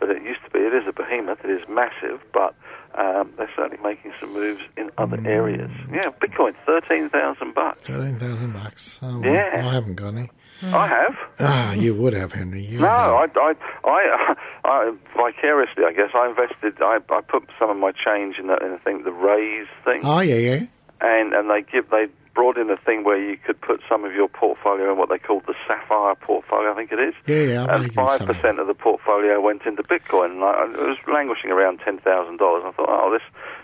that 0.00 0.10
it 0.10 0.22
used 0.22 0.44
to 0.44 0.50
be. 0.50 0.58
It 0.60 0.74
is 0.74 0.84
a 0.88 0.92
behemoth. 0.92 1.44
It 1.44 1.50
is 1.50 1.62
massive, 1.68 2.20
but 2.32 2.54
um, 2.94 3.32
they're 3.36 3.50
certainly 3.56 3.82
making 3.82 4.12
some 4.20 4.32
moves 4.32 4.60
in 4.76 4.90
other 4.98 5.20
areas. 5.24 5.70
Yeah, 5.92 6.10
Bitcoin, 6.20 6.54
thirteen 6.66 7.08
thousand 7.10 7.54
bucks. 7.54 7.82
13,000 7.84 8.52
bucks. 8.52 8.98
Oh, 9.02 9.22
Yeah. 9.24 9.50
I 9.68 9.72
haven't 9.74 9.94
got 9.96 10.14
any. 10.14 10.30
I 10.64 10.86
have. 10.86 11.16
Ah, 11.40 11.72
you 11.72 11.92
would 11.94 12.12
have, 12.12 12.32
Henry. 12.32 12.62
You 12.62 12.78
No, 12.78 13.18
would 13.20 13.36
I, 13.36 13.48
have. 13.48 13.56
I, 13.84 13.90
I, 13.90 14.34
I, 14.64 14.92
vicariously, 15.16 15.84
I 15.84 15.92
guess, 15.92 16.10
I 16.14 16.28
invested. 16.28 16.80
I, 16.80 16.98
I 17.10 17.20
put 17.20 17.48
some 17.58 17.70
of 17.70 17.76
my 17.76 17.92
change 17.92 18.38
in 18.38 18.46
the, 18.46 18.56
in 18.58 18.72
the 18.72 18.78
thing, 18.78 19.02
the 19.02 19.10
Raiz 19.10 19.66
thing. 19.84 20.02
Oh, 20.04 20.20
yeah, 20.20 20.36
yeah. 20.36 20.60
and 21.00 21.32
and 21.34 21.50
they 21.50 21.62
give 21.62 21.90
they 21.90 22.06
brought 22.34 22.56
in 22.56 22.70
a 22.70 22.76
thing 22.78 23.04
where 23.04 23.20
you 23.20 23.36
could 23.36 23.60
put 23.60 23.82
some 23.88 24.04
of 24.04 24.12
your 24.14 24.26
portfolio 24.28 24.90
in 24.92 24.96
what 24.96 25.10
they 25.10 25.18
called 25.18 25.42
the 25.46 25.54
sapphire 25.68 26.14
portfolio, 26.14 26.72
I 26.72 26.74
think 26.74 26.90
it 26.90 26.98
is. 26.98 27.14
Yeah, 27.26 27.42
yeah, 27.42 27.66
And 27.76 27.92
five 27.92 28.20
percent 28.20 28.58
of 28.58 28.66
the 28.68 28.74
portfolio 28.74 29.38
went 29.40 29.62
into 29.66 29.82
Bitcoin. 29.82 30.30
And 30.32 30.44
I, 30.44 30.64
it 30.64 30.86
was 30.88 30.96
languishing 31.12 31.50
around 31.50 31.80
ten 31.84 31.98
thousand 31.98 32.38
dollars. 32.38 32.62
I 32.64 32.72
thought, 32.72 32.88
oh, 32.88 33.10
this 33.12 33.22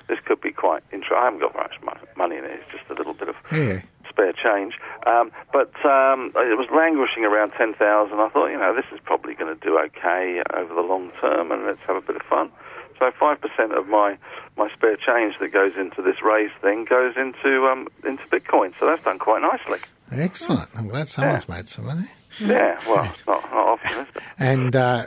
this 0.09 0.19
could 0.26 0.40
be 0.40 0.50
quite 0.52 0.83
interesting. 0.93 1.17
I 1.19 1.25
haven't 1.25 1.40
got 1.40 1.55
much 1.55 1.75
mo- 1.83 1.97
money 2.17 2.37
in 2.37 2.45
it. 2.45 2.61
It's 2.61 2.71
just 2.73 2.90
a 2.90 2.95
little 2.95 3.14
bit 3.14 3.28
of 3.28 3.37
Yeah. 3.52 3.81
Spare 4.18 4.32
change. 4.32 4.75
Um, 5.06 5.30
but 5.52 5.70
um, 5.87 6.32
it 6.34 6.58
was 6.58 6.66
languishing 6.75 7.25
around 7.25 7.52
10,000. 7.52 7.78
I 7.78 8.28
thought, 8.30 8.48
you 8.48 8.58
know, 8.58 8.75
this 8.75 8.84
is 8.92 8.98
probably 9.04 9.34
going 9.34 9.54
to 9.56 9.60
do 9.64 9.78
okay 9.78 10.42
over 10.54 10.75
the 10.75 10.80
long 10.80 11.12
term 11.20 11.52
and 11.52 11.64
let's 11.66 11.78
have 11.87 11.94
a 11.94 12.00
bit 12.00 12.16
of 12.16 12.22
fun. 12.22 12.50
So 12.98 13.12
5% 13.12 13.78
of 13.78 13.87
my, 13.87 14.18
my 14.56 14.68
spare 14.75 14.96
change 14.96 15.37
that 15.38 15.52
goes 15.52 15.72
into 15.78 16.02
this 16.02 16.16
Raiz 16.16 16.50
thing 16.60 16.84
goes 16.84 17.14
into 17.16 17.68
um, 17.68 17.87
into 18.04 18.25
Bitcoin. 18.25 18.75
So 18.80 18.87
that's 18.87 19.04
done 19.04 19.20
quite 19.20 19.40
nicely. 19.40 19.78
Excellent. 20.10 20.68
I'm 20.75 20.88
glad 20.88 21.08
someone's 21.08 21.48
made 21.48 21.68
some 21.68 21.87
money. 21.87 22.08
Yeah, 22.40 22.80
well, 22.88 23.04
not, 23.26 23.50
not 23.52 23.68
often? 23.68 24.06
And 24.38 24.75
uh, 24.75 25.06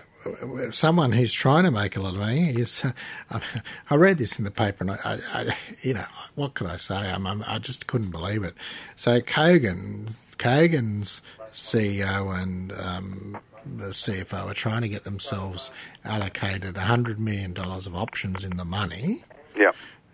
someone 0.72 1.12
who's 1.12 1.34
trying 1.34 1.64
to 1.64 1.72
make 1.72 1.96
a 1.96 2.02
lot 2.02 2.14
of 2.14 2.20
money 2.20 2.50
is. 2.50 2.84
Uh, 2.84 2.92
I- 3.32 3.42
I 3.90 3.96
read 3.96 4.18
this 4.18 4.38
in 4.40 4.46
the 4.46 4.52
paper, 4.52 4.84
and 4.84 4.92
I, 4.92 4.98
I, 5.04 5.20
I 5.42 5.58
you 5.82 5.94
know, 5.94 6.06
what 6.36 6.54
could 6.54 6.68
I 6.68 6.78
say? 6.78 6.96
I'm, 6.96 7.26
I'm, 7.28 7.44
I 7.48 7.60
just 7.60 7.88
couldn't 7.88 8.12
believe 8.12 8.44
it. 8.44 8.54
So 8.96 9.20
Kogan, 9.22 10.16
Kogan's 10.38 11.22
CEO 11.52 12.42
and 12.42 12.72
um, 12.74 13.38
the 13.78 13.88
CFO 13.88 14.50
are 14.50 14.54
trying 14.54 14.82
to 14.82 14.90
get 14.90 15.04
themselves 15.04 15.70
allocated 16.06 16.76
$100 16.76 17.18
million 17.18 17.56
of 17.58 17.96
options 17.96 18.44
in 18.44 18.58
the 18.58 18.66
money. 18.66 19.24
Yeah. 19.58 19.72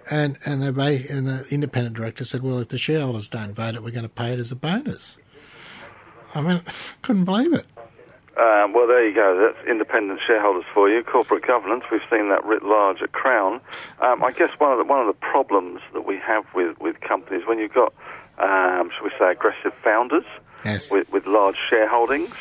And 0.10 0.38
and 0.46 0.64
the 0.64 1.08
and 1.12 1.28
the 1.28 1.46
independent 1.52 1.96
director 1.98 2.24
said, 2.24 2.42
"Well, 2.42 2.60
if 2.60 2.70
the 2.70 2.78
shareholders 2.78 3.28
don't 3.28 3.52
vote 3.54 3.76
it, 3.76 3.84
we're 3.84 3.92
going 3.92 4.04
to 4.04 4.10
pay 4.10 4.32
it 4.32 4.40
as 4.40 4.54
a 4.54 4.56
bonus." 4.56 5.18
I 6.34 6.40
mean, 6.42 6.62
couldn't 7.02 7.26
believe 7.26 7.52
it. 7.54 7.66
Um, 8.39 8.74
well, 8.74 8.86
there 8.88 9.08
you 9.08 9.15
go. 9.15 9.36
That's 9.53 9.67
independent 9.67 10.20
shareholders 10.25 10.65
for 10.74 10.89
you. 10.89 11.03
Corporate 11.03 11.46
governance. 11.48 11.84
We've 11.91 12.01
seen 12.10 12.29
that 12.29 12.46
writ 12.46 12.62
large 12.63 13.01
at 13.01 13.12
Crown. 13.12 13.60
Um, 14.00 14.24
I 14.24 14.32
guess 14.32 14.51
one 14.60 14.72
of 14.72 14.77
the 14.77 14.84
one 14.84 15.00
of 15.01 15.08
the 15.08 15.13
problems 15.20 15.82
that 15.94 16.06
we 16.06 16.17
have 16.20 16.46
with, 16.53 16.79
with 16.79 17.00
companies 17.01 17.48
when 17.48 17.58
you've 17.58 17.74
got, 17.74 17.94
um, 18.38 18.91
shall 18.96 19.03
we 19.06 19.12
say, 19.17 19.32
aggressive 19.32 19.74
founders 19.84 20.25
Yes. 20.65 20.91
with, 20.91 21.12
with 21.12 21.25
large 21.25 21.56
shareholdings, 21.72 22.34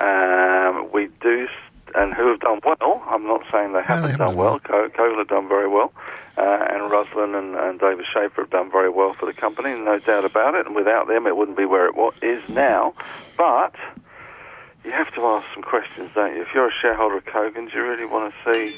um, 0.00 0.90
we 0.92 1.08
do, 1.20 1.48
and 1.94 2.14
who 2.14 2.28
have 2.28 2.40
done 2.40 2.60
well. 2.64 3.02
I'm 3.06 3.26
not 3.26 3.42
saying 3.50 3.72
they 3.72 3.80
haven't, 3.82 4.10
haven't 4.10 4.18
done 4.18 4.36
well. 4.36 4.58
Co- 4.60 4.88
Kogan 4.90 5.18
have 5.18 5.28
done 5.28 5.48
very 5.48 5.68
well, 5.68 5.92
uh, 6.36 6.42
and 6.70 6.90
Ruslan 6.90 7.36
and, 7.38 7.56
and 7.56 7.80
David 7.80 8.04
Shafer 8.12 8.42
have 8.42 8.50
done 8.50 8.70
very 8.70 8.90
well 8.90 9.14
for 9.14 9.26
the 9.26 9.32
company, 9.32 9.70
no 9.78 9.98
doubt 9.98 10.24
about 10.24 10.54
it. 10.54 10.66
And 10.66 10.74
without 10.76 11.08
them, 11.08 11.26
it 11.26 11.36
wouldn't 11.36 11.56
be 11.56 11.64
where 11.64 11.86
it 11.88 11.94
is 12.22 12.46
now. 12.48 12.94
But 13.38 13.74
you 14.86 14.92
have 14.92 15.12
to 15.14 15.26
ask 15.26 15.46
some 15.52 15.62
questions, 15.62 16.10
don't 16.14 16.34
you? 16.34 16.42
If 16.42 16.48
you're 16.54 16.68
a 16.68 16.72
shareholder 16.80 17.16
of 17.18 17.24
Kogan, 17.24 17.70
do 17.70 17.76
you 17.76 17.82
really 17.82 18.06
want 18.06 18.32
to 18.32 18.54
see 18.54 18.76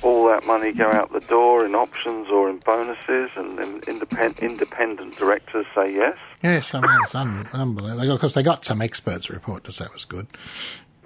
all 0.00 0.28
that 0.28 0.46
money 0.46 0.72
go 0.72 0.90
out 0.90 1.12
the 1.12 1.20
door 1.20 1.64
in 1.64 1.74
options 1.74 2.28
or 2.28 2.48
in 2.48 2.58
bonuses, 2.58 3.30
and, 3.36 3.58
then 3.58 3.82
independent 3.88 4.38
independent 4.38 5.18
directors 5.18 5.66
say 5.74 5.92
yes? 5.92 6.16
Yes, 6.42 6.72
I 6.74 6.80
mean, 6.80 6.96
it's 7.02 7.14
un- 7.14 7.48
unbelievable. 7.52 8.12
Of 8.12 8.20
course, 8.20 8.34
they 8.34 8.42
got 8.42 8.64
some 8.64 8.80
experts' 8.80 9.28
report 9.28 9.64
to 9.64 9.72
say 9.72 9.86
it 9.86 9.92
was 9.92 10.04
good. 10.04 10.26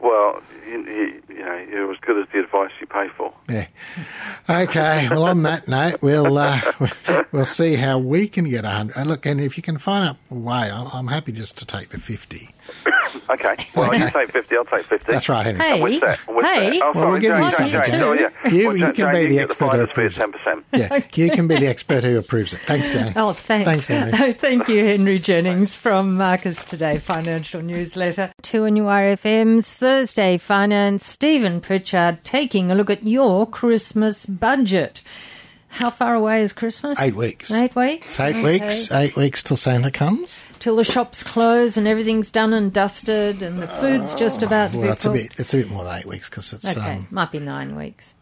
Well, 0.01 0.43
you, 0.67 0.85
you, 0.85 1.23
you 1.29 1.45
know, 1.45 1.67
you're 1.71 1.93
as 1.93 1.99
good 2.01 2.23
as 2.23 2.29
the 2.33 2.41
advice 2.41 2.71
you 2.81 2.87
pay 2.87 3.09
for. 3.17 3.33
Yeah. 3.49 3.67
Okay. 4.49 5.09
Well, 5.11 5.25
on 5.25 5.43
that 5.43 5.67
note, 5.67 6.01
we'll 6.03 6.39
uh, 6.39 6.61
we'll 7.33 7.47
see 7.47 7.75
how 7.77 7.99
we 7.99 8.29
can 8.29 8.49
get 8.49 8.65
a 8.65 8.71
hundred. 8.71 9.07
Look, 9.07 9.27
and 9.27 9.41
if 9.41 9.57
you 9.57 9.63
can 9.63 9.79
find 9.79 10.11
out 10.11 10.17
a 10.31 10.35
way, 10.35 10.71
I'm, 10.71 10.87
I'm 10.93 11.07
happy 11.09 11.33
just 11.33 11.57
to 11.59 11.65
take 11.65 11.89
the 11.89 11.99
fifty. 11.99 12.51
Okay. 13.31 13.57
Well, 13.75 13.95
you 13.95 14.09
take 14.11 14.31
50, 14.33 14.57
I'll 14.57 14.65
take 14.65 14.85
50. 14.85 15.13
That's 15.13 15.29
right, 15.29 15.45
Henry. 15.47 15.63
Hey, 15.65 15.81
What's 15.81 16.01
that? 16.01 16.19
What's 16.27 16.49
hey. 16.49 16.79
that? 16.79 16.83
Oh, 16.83 16.93
Well, 16.95 17.11
we'll 17.11 17.21
sorry, 17.21 17.21
give 17.21 17.31
you 17.33 17.39
Jane, 17.43 17.51
something, 17.51 17.73
Jane, 17.73 17.85
Jane. 17.91 18.03
oh, 18.03 18.13
yeah. 18.13 18.51
You- 18.51 18.67
Well, 18.69 18.77
you 18.77 18.85
Jane, 18.87 18.95
can 18.95 19.13
be 19.13 19.19
the 19.19 19.23
you 19.23 19.29
get 19.35 19.43
expert 19.45 19.65
who 19.65 19.71
finder's 19.71 19.87
fee 19.89 19.93
approves 19.93 20.19
it. 20.19 20.21
10%. 20.21 20.65
Yeah, 20.73 21.01
you 21.25 21.31
can 21.31 21.49
be 21.49 21.57
the 21.57 21.67
expert 21.67 22.05
who 22.05 22.19
approves 22.19 22.53
it. 22.55 22.61
Thanks, 22.61 22.91
Jane. 22.91 23.13
Oh, 23.17 23.33
thanks. 23.33 23.65
Thanks, 23.67 23.87
Henry. 23.87 24.13
Oh, 24.15 24.33
thank 24.39 24.69
you, 24.69 24.85
Henry 24.85 25.19
Jennings 25.19 25.75
from 25.77 26.15
Marcus 26.17 26.65
Today 26.65 26.99
Financial 26.99 27.61
Newsletter. 27.63 28.33
2NURFM's 28.43 29.75
Thursday 29.75 30.39
Finance, 30.39 31.07
Stephen 31.07 31.61
Pritchard 31.61 32.25
taking 32.25 32.71
a 32.71 32.75
look 32.75 32.91
at 32.91 33.07
your 33.07 33.47
Christmas 33.47 34.27
budget. 34.27 35.03
How 35.69 35.91
far 35.91 36.15
away 36.15 36.43
is 36.43 36.53
Christmas? 36.53 37.01
Eight 37.01 37.15
weeks. 37.15 37.51
Eight 37.53 37.75
weeks? 37.77 38.19
Eight 38.19 38.37
Okay. 38.37 38.43
weeks. 38.61 38.91
Eight 38.91 39.15
weeks 39.17 39.43
till 39.43 39.57
Santa 39.57 39.91
comes. 39.91 40.43
Till 40.59 40.77
the 40.77 40.85
shops 40.85 41.23
close 41.23 41.77
and 41.77 41.87
everything's 41.87 42.31
done 42.31 42.53
and 42.53 42.73
dusted 42.73 43.43
and 43.43 43.59
the 43.59 43.69
food's 43.69 44.15
just 44.15 44.43
about 44.43 44.73
to 44.73 44.79
Well, 44.79 44.93
it's 44.93 45.05
a 45.05 45.11
bit. 45.11 45.33
It's 45.39 45.55
a 45.55 45.59
bit 45.59 45.71
more 45.71 45.85
than 45.85 45.99
eight 45.99 46.07
weeks 46.07 46.29
because 46.29 46.53
it's 46.53 46.77
Okay, 46.77 46.95
um, 46.95 47.07
might 47.11 47.31
be 47.31 47.39
nine 47.39 47.77
weeks. 47.77 48.15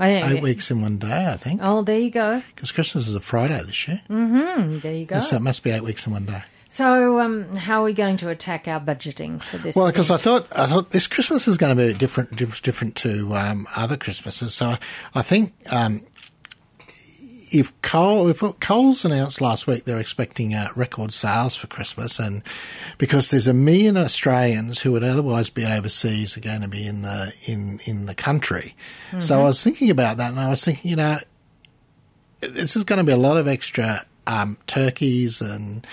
Eight 0.00 0.42
weeks 0.42 0.70
in 0.70 0.80
one 0.80 0.98
day. 0.98 1.26
I 1.28 1.36
think 1.36 1.60
Oh, 1.62 1.82
there 1.82 1.98
you 1.98 2.10
go. 2.10 2.42
because 2.54 2.72
Christmas 2.72 3.08
is 3.08 3.14
a 3.14 3.20
Friday 3.20 3.60
this 3.66 3.86
year, 3.88 4.00
Mm, 4.08 4.28
hmm. 4.64 4.78
there 4.78 4.94
you 4.94 5.04
go. 5.06 5.20
so 5.20 5.36
it 5.36 5.42
must 5.42 5.62
be 5.64 5.70
eight 5.70 5.82
weeks 5.82 6.06
in 6.06 6.12
one 6.12 6.24
day. 6.24 6.42
So, 6.70 7.18
um, 7.20 7.56
how 7.56 7.80
are 7.80 7.84
we 7.84 7.94
going 7.94 8.16
to 8.18 8.28
attack 8.28 8.68
our 8.68 8.78
budgeting 8.78 9.42
for 9.42 9.56
this? 9.58 9.74
Well, 9.74 9.86
because 9.86 10.10
I 10.10 10.16
thought 10.18 10.46
I 10.52 10.66
thought 10.66 10.90
this 10.90 11.06
Christmas 11.06 11.48
is 11.48 11.56
going 11.56 11.76
to 11.76 11.86
be 11.86 11.92
different, 11.94 12.36
different 12.36 12.94
to 12.96 13.34
um, 13.34 13.66
other 13.74 13.96
Christmases. 13.96 14.54
So 14.54 14.66
I, 14.70 14.78
I 15.14 15.22
think 15.22 15.54
um, 15.70 16.02
if 17.52 17.72
Cole, 17.82 18.28
if 18.28 18.42
Coles 18.60 19.04
announced 19.04 19.40
last 19.40 19.66
week 19.66 19.84
they're 19.84 19.98
expecting 19.98 20.54
uh, 20.54 20.68
record 20.74 21.12
sales 21.12 21.56
for 21.56 21.66
Christmas, 21.66 22.18
and 22.18 22.42
because 22.98 23.30
there's 23.30 23.46
a 23.46 23.54
million 23.54 23.96
Australians 23.96 24.80
who 24.80 24.92
would 24.92 25.04
otherwise 25.04 25.50
be 25.50 25.64
overseas 25.64 26.36
are 26.36 26.40
going 26.40 26.60
to 26.60 26.68
be 26.68 26.86
in 26.86 27.02
the 27.02 27.32
in 27.44 27.80
in 27.84 28.06
the 28.06 28.14
country. 28.14 28.74
So 29.20 29.40
I 29.40 29.44
was 29.44 29.62
thinking 29.62 29.90
about 29.90 30.16
that, 30.18 30.30
and 30.30 30.40
I 30.40 30.48
was 30.48 30.64
thinking, 30.64 30.90
you 30.90 30.96
know, 30.96 31.18
this 32.40 32.76
is 32.76 32.84
going 32.84 32.98
to 32.98 33.04
be 33.04 33.12
a 33.12 33.16
lot 33.16 33.36
of 33.36 33.48
extra 33.48 34.04
um, 34.26 34.58
turkeys 34.66 35.40
and 35.40 35.86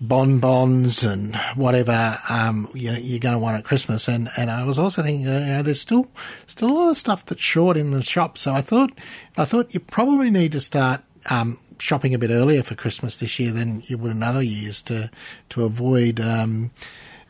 bonbons 0.00 1.04
and 1.04 1.36
whatever 1.54 2.18
um, 2.28 2.70
you 2.74 2.90
you're 2.92 3.20
going 3.20 3.34
to 3.34 3.38
want 3.38 3.58
at 3.58 3.64
Christmas. 3.64 4.08
And, 4.08 4.30
and 4.36 4.50
I 4.50 4.64
was 4.64 4.78
also 4.78 5.02
thinking, 5.02 5.26
you 5.26 5.30
know, 5.30 5.62
there's 5.62 5.80
still 5.80 6.08
still 6.46 6.70
a 6.70 6.74
lot 6.74 6.90
of 6.90 6.96
stuff 6.96 7.26
that's 7.26 7.42
short 7.42 7.76
in 7.76 7.90
the 7.90 8.02
shop. 8.02 8.38
So 8.38 8.52
I 8.52 8.60
thought 8.60 8.92
I 9.36 9.44
thought 9.44 9.74
you 9.74 9.80
probably 9.80 10.30
need 10.30 10.52
to 10.52 10.60
start 10.60 11.02
um, 11.28 11.58
shopping 11.78 12.14
a 12.14 12.18
bit 12.18 12.30
earlier 12.30 12.62
for 12.62 12.74
Christmas 12.74 13.16
this 13.16 13.38
year 13.38 13.52
than 13.52 13.82
you 13.86 13.98
would 13.98 14.12
in 14.12 14.22
other 14.22 14.42
years 14.42 14.82
to 14.82 15.10
to 15.50 15.64
avoid. 15.64 16.20
Um, 16.20 16.70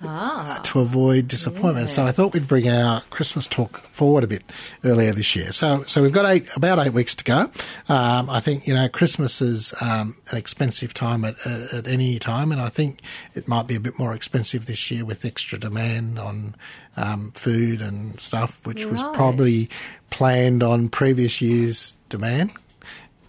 to 0.03 0.81
avoid 0.81 1.29
disappointment. 1.29 1.91
So 1.91 2.05
I 2.07 2.13
thought 2.13 2.33
we'd 2.33 2.49
bring 2.49 2.69
our 2.69 3.03
Christmas 3.11 3.47
talk 3.47 3.83
forward 3.93 4.25
a 4.25 4.27
bit 4.27 4.43
earlier 4.83 5.13
this 5.13 5.37
year. 5.37 5.53
So 5.53 5.83
so 5.85 6.03
we've 6.03 6.13
got 6.13 6.25
eight 6.25 6.49
about 6.57 6.79
eight 6.79 6.93
weeks 6.93 7.15
to 7.17 7.25
go. 7.25 7.51
Um, 7.89 8.31
I 8.31 8.41
think 8.41 8.67
you 8.67 8.75
know 8.75 8.89
Christmas 8.89 9.43
is 9.43 9.75
um, 9.83 10.17
an 10.31 10.39
expensive 10.39 10.95
time 10.95 11.25
at 11.25 11.37
uh, 11.45 11.67
at 11.79 11.87
any 11.87 12.19
time, 12.19 12.51
and 12.51 12.61
I 12.61 12.69
think 12.71 13.01
it 13.35 13.47
might 13.47 13.67
be 13.67 13.75
a 13.75 13.81
bit 13.81 13.99
more 13.99 14.15
expensive 14.15 14.67
this 14.67 14.91
year 14.91 15.05
with 15.05 15.25
extra 15.25 15.59
demand 15.59 16.19
on 16.19 16.55
um, 16.97 17.33
food 17.33 17.81
and 17.83 18.19
stuff, 18.19 18.59
which 18.65 18.87
was 18.87 19.03
probably 19.13 19.69
planned 20.09 20.63
on 20.63 20.89
previous 20.89 21.41
years' 21.43 21.97
demand. 22.09 22.53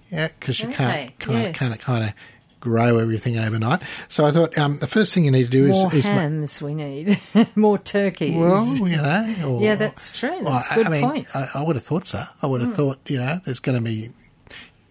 Yeah, 0.09 0.27
because 0.39 0.59
you 0.59 0.69
Okay, 0.69 1.13
can't 1.19 1.19
kind 1.19 1.47
of 1.47 1.53
kind 1.53 1.73
of 1.73 1.79
kind 1.81 2.03
of 2.05 2.13
grow 2.61 2.97
everything 2.99 3.37
overnight. 3.37 3.81
So 4.07 4.25
I 4.25 4.31
thought 4.31 4.57
um, 4.57 4.79
the 4.79 4.87
first 4.87 5.13
thing 5.13 5.25
you 5.25 5.31
need 5.31 5.43
to 5.43 5.49
do 5.49 5.65
is, 5.65 5.75
more 5.81 5.93
is 5.93 6.07
ma- 6.07 6.13
hams 6.15 6.61
we 6.61 6.73
need, 6.75 7.19
more 7.55 7.77
turkeys. 7.77 8.37
well, 8.39 8.65
you 8.87 8.95
know, 8.95 9.35
or, 9.47 9.61
Yeah, 9.61 9.75
that's 9.75 10.17
true. 10.17 10.41
Well, 10.43 10.53
That's 10.53 10.69
a 10.69 10.71
I- 10.71 10.75
good 10.75 10.87
I 10.87 10.89
mean, 10.89 11.01
point. 11.03 11.35
I, 11.35 11.49
I 11.55 11.63
would 11.63 11.75
have 11.75 11.83
thought 11.83 12.05
so. 12.07 12.23
I 12.41 12.47
would 12.47 12.61
have 12.61 12.73
thought, 12.75 12.99
you 13.09 13.17
know, 13.17 13.41
there's 13.43 13.59
going 13.59 13.77
to 13.77 13.83
be. 13.83 14.11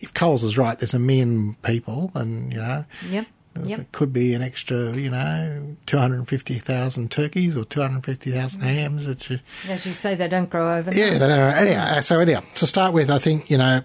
If 0.01 0.13
Coles 0.15 0.43
is 0.45 0.57
right, 0.59 0.79
there's 0.79 0.95
a 0.95 0.99
million 0.99 1.57
people, 1.63 2.11
and 2.15 2.53
you 2.53 2.59
know, 2.59 2.85
Yep. 3.11 3.27
Yep. 3.65 3.93
could 3.93 4.13
be 4.15 4.33
an 4.33 4.41
extra, 4.43 4.93
you 4.93 5.11
know, 5.11 5.77
two 5.85 5.99
hundred 5.99 6.27
fifty 6.29 6.59
thousand 6.59 7.11
turkeys 7.11 7.55
or 7.57 7.65
two 7.65 7.81
hundred 7.83 8.07
fifty 8.07 8.31
thousand 8.31 8.63
hams. 8.63 9.05
That 9.07 9.29
you, 9.29 9.41
As 9.69 9.85
you 9.85 9.93
say, 9.93 10.15
they 10.15 10.29
don't 10.29 10.49
grow 10.49 10.79
overnight. 10.79 10.97
yeah, 10.97 11.19
they 11.19 11.27
don't. 11.27 11.39
Anyhow, 11.39 12.01
so 12.01 12.19
anyhow, 12.21 12.43
to 12.55 12.67
start 12.67 12.95
with, 12.95 13.11
I 13.11 13.19
think 13.19 13.51
you 13.51 13.59
know, 13.59 13.83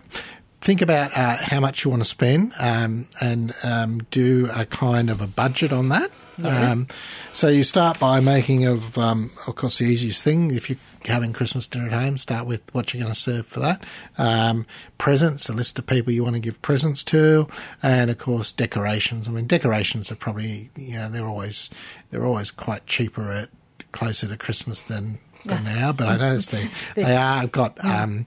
think 0.66 0.82
about 0.82 1.16
uh, 1.16 1.38
how 1.38 1.60
much 1.60 1.86
you 1.86 1.92
want 1.92 2.02
to 2.02 2.10
spend, 2.10 2.52
um, 2.58 3.08
and 3.22 3.54
um, 3.64 4.00
do 4.10 4.50
a 4.52 4.66
kind 4.66 5.12
of 5.12 5.22
a 5.22 5.28
budget 5.28 5.72
on 5.72 5.90
that. 5.90 6.10
Yes. 6.38 6.72
Um, 6.72 6.88
so 7.32 7.48
you 7.48 7.64
start 7.64 8.00
by 8.00 8.20
making 8.20 8.66
of, 8.66 8.98
um, 8.98 9.32
of 9.48 9.56
course, 9.56 9.78
the 9.78 9.86
easiest 9.86 10.22
thing 10.22 10.52
if 10.52 10.70
you're 10.70 10.80
having 11.06 11.32
Christmas 11.32 11.68
dinner 11.68 11.86
at 11.86 11.94
home. 11.94 12.18
Start 12.18 12.46
with 12.46 12.62
what 12.74 12.94
you're 12.94 13.04
going 13.04 13.14
to 13.14 13.20
serve 13.20 13.46
for 13.46 13.62
that. 13.62 13.86
Um, 14.18 14.66
presents, 14.98 15.48
a 15.48 15.54
list 15.54 15.80
of 15.80 15.86
people 15.86 16.12
you 16.12 16.24
want 16.24 16.36
to 16.36 16.42
give 16.42 16.62
presents 16.62 17.04
to, 17.06 17.48
and 17.84 18.10
of 18.10 18.18
course 18.18 18.52
decorations. 18.52 19.30
I 19.30 19.32
mean, 19.32 19.48
decorations 19.48 20.12
are 20.12 20.16
probably 20.16 20.72
you 20.76 20.96
know 20.96 21.10
they're 21.10 21.28
always 21.28 21.70
they're 22.10 22.26
always 22.26 22.52
quite 22.52 22.88
cheaper 22.88 23.32
at 23.32 23.50
closer 23.92 24.28
to 24.28 24.36
Christmas 24.36 24.84
than 24.84 25.20
than 25.46 25.64
now. 25.64 25.94
But 25.94 26.08
I 26.08 26.18
noticed 26.18 26.52
they 26.52 26.70
they 26.96 27.16
are 27.16 27.44
I've 27.44 27.52
got. 27.52 27.84
Um, 27.86 28.26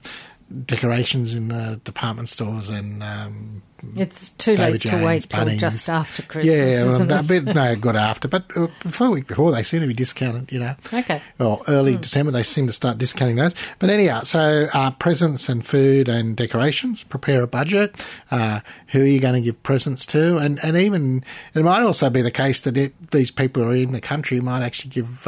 Decorations 0.65 1.35
in 1.35 1.49
the 1.49 1.79
department 1.83 2.27
stores 2.27 2.69
and 2.69 3.03
um, 3.03 3.61
It's 3.95 4.31
too 4.31 4.55
David 4.55 4.71
late 4.71 4.81
Jones, 4.81 5.01
to 5.01 5.05
wait 5.05 5.29
till 5.29 5.57
just 5.57 5.87
after 5.87 6.23
Christmas, 6.23 6.55
yeah, 6.55 6.85
well, 6.85 7.19
a 7.19 7.23
bit 7.23 7.43
no 7.45 7.75
good 7.75 7.95
after, 7.95 8.27
but 8.27 8.45
uh, 8.57 8.67
a 8.99 9.09
week 9.11 9.27
before 9.27 9.51
they 9.51 9.61
seem 9.61 9.81
to 9.81 9.87
be 9.87 9.93
discounted. 9.93 10.51
You 10.51 10.59
know, 10.59 10.75
Okay. 10.91 11.21
Or 11.39 11.61
early 11.67 11.97
December 11.97 12.31
they 12.31 12.41
seem 12.41 12.65
to 12.65 12.73
start 12.73 12.97
discounting 12.97 13.35
those. 13.35 13.53
But 13.77 13.91
anyhow, 13.91 14.21
so 14.21 14.67
uh, 14.73 14.89
presents 14.91 15.49
and 15.49 15.63
food 15.65 16.09
and 16.09 16.35
decorations. 16.35 17.03
Prepare 17.03 17.43
a 17.43 17.47
budget. 17.47 18.03
Uh, 18.31 18.61
who 18.87 19.01
are 19.01 19.05
you 19.05 19.19
going 19.19 19.35
to 19.35 19.41
give 19.41 19.61
presents 19.61 20.05
to? 20.07 20.37
And 20.37 20.59
and 20.63 20.75
even 20.75 21.23
it 21.53 21.63
might 21.63 21.83
also 21.83 22.09
be 22.09 22.23
the 22.23 22.31
case 22.31 22.61
that 22.61 22.75
it, 22.75 23.11
these 23.11 23.29
people 23.29 23.63
who 23.63 23.69
are 23.69 23.75
in 23.75 23.91
the 23.91 24.01
country 24.01 24.39
might 24.39 24.63
actually 24.63 24.89
give. 24.89 25.27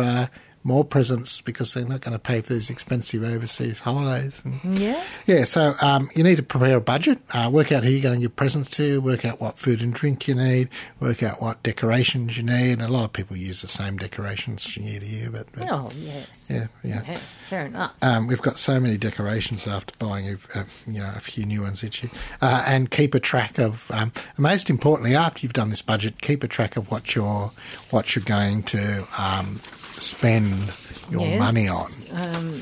Uh, 0.63 0.67
more 0.67 0.86
presents 0.86 1.41
because 1.41 1.74
they're 1.74 1.86
not 1.86 2.02
going 2.02 2.13
to 2.13 2.19
pay 2.19 2.39
for 2.41 2.54
these 2.54 2.69
expensive 2.69 3.24
overseas 3.24 3.80
holidays. 3.80 4.41
And, 4.45 4.78
Yeah. 4.78 5.04
yeah, 5.26 5.43
so 5.45 5.76
um, 5.82 6.10
you 6.15 6.24
need 6.24 6.38
to 6.38 6.43
prepare 6.43 6.78
a 6.78 6.82
budget, 6.82 7.19
uh, 7.32 7.50
work 7.52 7.71
out 7.71 7.84
who 7.84 7.89
you're 7.89 8.02
going 8.02 8.15
to 8.15 8.21
give 8.21 8.36
presents 8.36 8.69
to, 8.71 9.02
work 9.02 9.26
out 9.26 9.41
what 9.41 9.58
food 9.58 9.82
and 9.82 9.93
drink 9.93 10.28
you 10.28 10.36
need, 10.36 10.69
work 11.00 11.24
out 11.24 11.41
what 11.41 11.63
decorations 11.63 12.38
you 12.38 12.43
need. 12.43 12.74
And 12.74 12.84
a 12.84 12.88
lot 12.89 13.06
of 13.06 13.13
people 13.13 13.36
use 13.38 13.62
the 13.62 13.67
same 13.67 13.97
decorations 13.97 14.63
from 14.65 14.84
year 14.84 15.00
to 15.00 15.06
year, 15.06 15.30
but, 15.32 15.47
but 15.52 15.71
Oh, 15.71 15.89
yes. 15.95 16.50
yeah, 16.54 16.67
yeah. 16.84 17.02
Yeah, 17.08 17.19
fair 17.50 17.65
enough. 17.65 17.93
Um, 18.04 18.28
we've 18.28 18.41
got 18.41 18.60
so 18.60 18.80
many 18.80 18.97
decorations 18.97 19.67
after 19.67 19.93
buying 19.97 20.28
a, 20.30 20.60
a, 20.60 20.65
you 20.88 21.00
know 21.00 21.12
a 21.15 21.19
few 21.19 21.45
new 21.45 21.62
ones 21.63 21.84
each 21.84 22.04
year, 22.04 22.12
uh, 22.41 22.63
and 22.67 22.89
keep 22.91 23.15
a 23.15 23.19
track 23.19 23.58
of. 23.58 23.89
Um, 23.91 24.12
most 24.38 24.69
importantly, 24.69 25.15
after 25.15 25.41
you've 25.41 25.54
done 25.54 25.69
this 25.69 25.82
budget, 25.82 26.21
keep 26.21 26.43
a 26.43 26.47
track 26.47 26.78
of 26.78 26.91
what 26.91 27.15
you're 27.15 27.52
what 27.89 28.15
you're 28.15 28.24
going 28.26 28.63
to 28.63 29.08
um, 29.17 29.60
spend 30.01 30.73
your 31.09 31.25
Yes. 31.27 31.39
money 31.39 31.67
on. 31.67 31.91
Um, 32.11 32.61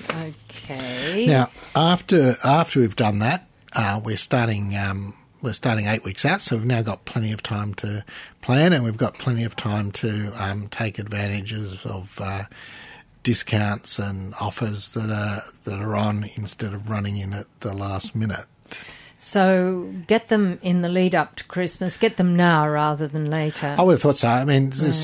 okay. 0.60 1.26
Now, 1.28 1.50
after 1.76 2.36
after 2.44 2.80
we've 2.80 2.96
done 2.96 3.20
that, 3.20 3.48
uh, 3.74 4.00
we're 4.04 4.18
starting 4.18 4.76
um, 4.78 5.16
we're 5.42 5.54
starting 5.54 5.86
eight 5.88 6.04
weeks 6.04 6.26
out, 6.26 6.42
so 6.42 6.58
we've 6.58 6.66
now 6.66 6.82
got 6.82 7.06
plenty 7.06 7.32
of 7.32 7.42
time 7.42 7.74
to 7.76 8.04
plan, 8.42 8.74
and 8.74 8.84
we've 8.84 8.98
got 8.98 9.18
plenty 9.20 9.44
of 9.44 9.56
time 9.56 9.92
to 9.94 10.32
um, 10.44 10.68
take 10.70 11.00
advantages 11.00 11.86
of 11.86 12.20
uh, 12.22 12.44
discounts 13.24 14.00
and 14.00 14.34
offers 14.40 14.90
that 14.92 15.10
are 15.10 15.42
that 15.64 15.80
are 15.82 15.96
on 15.96 16.30
instead 16.36 16.74
of 16.74 16.90
running 16.90 17.18
in 17.18 17.34
at 17.34 17.46
the 17.62 17.74
last 17.74 18.16
minute. 18.16 18.46
So 19.22 19.94
get 20.08 20.30
them 20.30 20.60
in 20.62 20.82
the 20.82 20.88
lead 20.88 21.14
up 21.14 21.36
to 21.36 21.44
Christmas. 21.44 21.98
Get 21.98 22.16
them 22.16 22.38
now 22.38 22.66
rather 22.70 23.06
than 23.06 23.30
later. 23.30 23.76
I 23.78 23.82
would 23.82 23.92
have 23.92 24.02
thought 24.02 24.16
so. 24.16 24.30
I 24.30 24.46
mean, 24.46 24.70
this, 24.70 25.04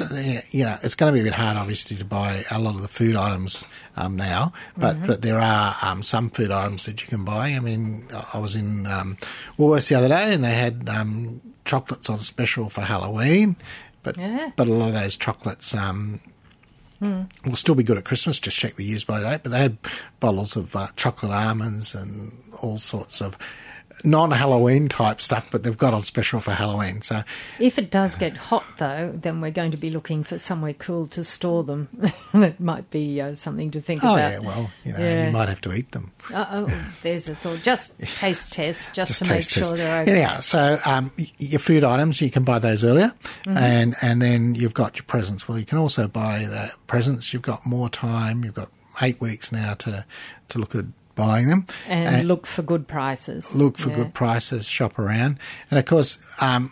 you 0.54 0.64
know, 0.64 0.78
it's 0.82 0.96
going 0.96 1.12
to 1.12 1.14
be 1.14 1.20
a 1.20 1.24
bit 1.30 1.34
hard, 1.34 1.58
obviously, 1.58 1.98
to 1.98 2.06
buy 2.06 2.46
a 2.50 2.58
lot 2.58 2.76
of 2.76 2.82
the 2.82 2.88
food 2.88 3.18
items 3.18 3.66
um, 3.98 4.16
now, 4.16 4.54
but, 4.78 5.06
but 5.06 5.22
there 5.22 5.38
are 5.38 5.76
um, 5.82 6.02
some 6.02 6.30
food 6.30 6.50
items 6.50 6.86
that 6.86 7.02
you 7.02 7.10
can 7.10 7.26
buy. 7.26 7.50
I 7.50 7.60
mean, 7.60 8.08
I- 8.34 8.38
was 8.40 8.56
in 8.56 8.86
um, 8.88 9.18
Woolworths 9.60 9.90
the 9.90 9.96
other 9.96 10.08
day 10.08 10.34
and 10.34 10.46
they 10.46 10.56
had 10.56 10.88
um, 10.88 11.42
chocolates 11.66 12.10
on 12.10 12.20
special 12.20 12.70
for 12.70 12.82
Halloween, 12.82 13.58
but 14.02 14.18
Yeah. 14.18 14.52
but 14.56 14.70
a 14.70 14.74
lot 14.74 14.88
of 14.88 14.94
those 14.94 15.18
chocolates. 15.18 15.76
Um, 15.76 16.22
Will 17.02 17.56
still 17.56 17.76
be 17.76 17.84
good 17.84 17.98
at 18.00 18.06
Christmas. 18.06 18.40
Just 18.40 18.58
check 18.58 18.78
the 18.78 18.84
use 18.84 19.04
by 19.04 19.22
date. 19.22 19.42
But 19.44 19.52
they 19.52 19.60
had 19.60 19.78
bottles 20.20 20.56
of 20.56 20.76
uh, 20.76 20.88
chocolate 20.96 21.32
almonds 21.34 21.94
and 21.94 22.32
all 22.62 22.80
sorts 22.80 23.22
of 23.22 23.38
non-Halloween 24.04 24.90
type 24.90 25.22
stuff. 25.22 25.46
But 25.52 25.64
they've 25.64 25.78
got 25.78 25.94
on 25.94 26.02
special 26.04 26.40
for 26.40 26.52
Halloween. 26.52 27.02
So 27.02 27.24
If 27.60 27.78
it 27.80 27.92
does 27.92 28.16
get 28.16 28.36
hot, 28.38 28.64
though, 28.78 29.12
then 29.14 29.42
we're 29.42 29.52
going 29.52 29.72
to 29.72 29.78
be 29.78 29.90
looking 29.90 30.24
for 30.24 30.38
somewhere 30.38 30.74
cool 30.74 31.08
to 31.08 31.24
store 31.24 31.64
them. 31.64 31.88
that 32.34 32.60
might 32.60 32.90
be 32.90 33.22
uh, 33.22 33.36
something 33.36 33.72
to 33.72 33.82
think 33.82 34.02
about. 34.02 34.12
Oh 34.12 34.16
about. 34.16 34.32
yeah, 34.32 34.40
well, 34.40 34.72
you 34.84 34.92
know, 34.94 35.00
Yeah. 35.00 35.26
you 35.28 35.32
might 35.32 35.50
have 35.50 35.62
to 35.62 35.74
eat 35.74 35.92
them. 35.92 36.12
Uh, 36.34 36.46
oh, 36.50 36.86
there's 37.04 37.30
a 37.30 37.36
thought. 37.36 37.62
Just 37.64 38.00
taste 38.18 38.52
test, 38.54 38.94
just, 38.94 39.10
Just 39.20 39.24
to 39.26 39.30
make 39.30 39.44
sure 39.50 39.64
test. 39.64 39.76
they're 39.78 40.02
okay. 40.02 40.12
Anyhow, 40.12 40.40
so 40.42 40.80
um, 40.86 41.12
your 41.38 41.60
food 41.60 41.84
items 41.84 42.22
you 42.22 42.30
can 42.32 42.44
buy 42.44 42.60
those 42.60 42.84
earlier, 42.84 43.14
Mm-hmm. 43.46 43.58
and 43.58 43.96
and 44.02 44.22
then 44.22 44.56
you've 44.56 44.74
got 44.74 44.96
your 44.98 45.04
presents. 45.06 45.48
Well, 45.48 45.58
you 45.60 45.66
can 45.66 45.78
also 45.78 46.08
buy 46.08 46.46
the 46.46 46.72
presents. 46.88 47.32
You've 47.34 47.42
got 47.44 47.66
more 47.66 47.90
time. 47.90 48.44
You've 48.44 48.54
got 48.56 48.70
eight 49.02 49.20
weeks 49.22 49.52
now 49.52 49.74
to 49.76 50.06
to 50.50 50.60
look 50.60 50.74
at 50.76 50.86
buying 51.16 51.50
them 51.50 51.66
And 51.88 52.28
look 52.28 52.46
for 52.46 52.62
good 52.62 52.88
prices. 52.88 53.56
look 53.56 53.78
for 53.78 53.90
Yeah. 53.90 53.96
good 53.96 54.14
prices, 54.14 54.68
shop 54.68 55.00
around, 55.00 55.40
and 55.70 55.80
of 55.80 55.86
course, 55.86 56.18
um, 56.42 56.72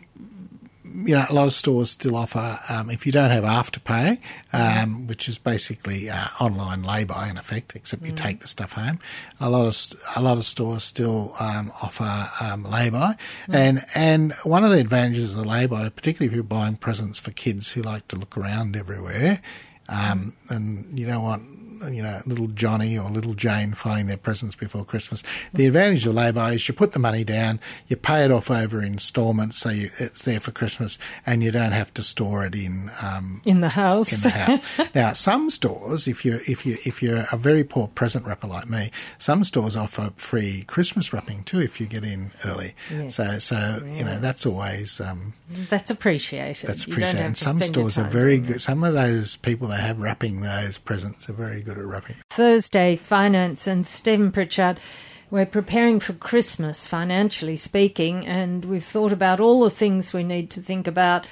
you 1.06 1.16
know, 1.16 1.26
a 1.28 1.34
lot 1.34 1.46
of 1.48 1.54
stores 1.54 1.90
still 1.90 2.16
offer 2.16 2.60
um, 2.70 2.92
if 2.92 3.06
you 3.08 3.12
don't 3.12 3.32
have 3.32 3.44
afterpay, 3.44 4.20
um, 4.52 5.08
which 5.08 5.28
is 5.28 5.40
basically 5.40 6.08
uh, 6.08 6.28
online 6.40 6.84
lay-by 6.84 7.30
in 7.30 7.38
effect, 7.38 7.76
except 7.76 8.06
you 8.06 8.12
take 8.12 8.42
the 8.42 8.48
stuff 8.48 8.74
home. 8.74 9.00
A 9.40 9.50
lot 9.50 9.66
of 9.66 9.74
st- 9.76 10.00
a 10.16 10.22
lot 10.22 10.38
of 10.38 10.46
stores 10.46 10.84
still 10.84 11.34
um, 11.40 11.74
offer 11.82 12.30
um, 12.40 12.64
lay-by, 12.66 13.16
and 13.50 13.84
and 13.96 14.34
one 14.44 14.64
of 14.64 14.70
the 14.70 14.80
advantages 14.80 15.36
of 15.36 15.46
lay-by, 15.48 15.90
particularly 15.90 16.28
if 16.28 16.36
you're 16.36 16.44
buying 16.44 16.76
presents 16.76 17.18
for 17.18 17.32
kids 17.32 17.72
who 17.72 17.82
like 17.82 18.08
to 18.10 18.16
look 18.16 18.38
around 18.38 18.76
everywhere, 18.76 19.42
um, 19.90 20.36
and 20.50 21.00
you 21.00 21.08
don't 21.08 21.24
want 21.24 21.53
you 21.92 22.02
know, 22.04 22.22
little 22.26 22.48
Johnny 22.48 22.98
or 22.98 23.10
little 23.10 23.34
Jane 23.34 23.74
finding 23.74 24.08
their 24.08 24.18
presents 24.18 24.56
before 24.56 24.86
Christmas. 24.86 25.24
The 25.54 25.66
advantage 25.68 26.06
of 26.08 26.16
lay-by 26.16 26.54
is 26.54 26.68
you 26.68 26.74
put 26.74 26.94
the 26.94 27.00
money 27.00 27.24
down, 27.24 27.60
you 27.88 27.96
pay 27.96 28.24
it 28.26 28.32
off 28.32 28.50
over 28.52 28.82
instalments, 28.82 29.58
so 29.58 29.70
you, 29.70 29.90
it's 30.00 30.24
there 30.24 30.40
for 30.40 30.52
Christmas, 30.52 30.98
and 31.26 31.44
you 31.44 31.52
don't 31.52 31.72
have 31.72 31.94
to 31.96 32.04
store 32.04 32.46
it 32.46 32.56
in 32.56 32.92
um, 33.02 33.42
in 33.46 33.60
the 33.60 33.70
house. 33.70 34.14
in 34.14 34.22
the 34.22 34.30
house. 34.38 34.60
now, 34.96 35.14
some 35.14 35.50
stores, 35.50 36.08
if 36.08 36.24
you 36.26 36.40
if 36.48 36.66
you 36.66 36.78
if 36.86 37.02
you're 37.04 37.28
a 37.32 37.38
very 37.38 37.64
poor 37.64 37.88
present 37.90 38.26
wrapper 38.26 38.48
like 38.48 38.70
me, 38.70 38.92
some 39.18 39.44
stores 39.44 39.76
offer 39.76 40.12
free 40.18 40.64
Christmas 40.68 41.12
wrapping 41.14 41.44
too 41.44 41.60
if 41.60 41.80
you 41.80 41.86
get 41.88 42.04
in 42.04 42.32
early. 42.46 42.76
Yes. 42.92 43.16
So 43.16 43.40
so 43.40 43.82
you 43.86 44.04
know 44.04 44.20
that's 44.20 44.46
always 44.46 45.00
um, 45.02 45.34
That's 45.70 45.92
appreciated. 45.92 46.68
that's 46.68 46.88
You 46.88 46.94
don't 46.94 47.04
appreciated. 47.04 47.18
have 47.18 47.26
And 47.28 47.36
to 47.36 47.44
some 47.44 47.62
stores 47.62 47.98
are 47.98 48.08
very 48.08 48.38
good. 48.40 48.62
Some 48.62 48.84
of 48.84 48.94
those 48.94 49.36
people 49.38 49.68
that 49.70 49.80
have 49.80 50.00
wrapping 50.00 50.42
those 50.42 50.78
presents 50.78 51.30
are 51.30 51.34
very 51.34 51.62
good 51.62 51.73
at 51.78 51.86
wrapping. 51.86 52.16
Thursday 52.30 52.96
Finance 52.96 53.68
and 53.68 53.86
Stephen 53.88 54.32
Pritchard. 54.32 54.80
We're 55.32 55.46
preparing 55.48 56.00
for 56.00 56.14
Christmas, 56.14 56.86
financially 56.86 57.56
speaking, 57.56 58.26
and 58.28 58.64
we've 58.66 58.84
thought 58.86 59.12
about 59.12 59.40
all 59.40 59.62
the 59.64 59.70
things 59.72 60.14
we 60.14 60.24
need 60.24 60.52
to 60.52 60.62
think 60.62 60.86
about 60.86 61.26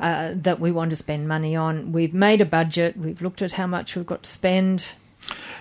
uh, 0.00 0.30
that 0.34 0.58
we 0.58 0.72
want 0.72 0.90
to 0.90 0.96
spend 0.96 1.28
money 1.28 1.54
on. 1.54 1.92
We've 1.92 2.14
made 2.14 2.40
a 2.40 2.46
budget. 2.46 2.96
We've 2.96 3.20
looked 3.20 3.42
at 3.42 3.52
how 3.52 3.66
much 3.66 3.94
we've 3.94 4.06
got 4.06 4.22
to 4.22 4.30
spend. 4.30 4.92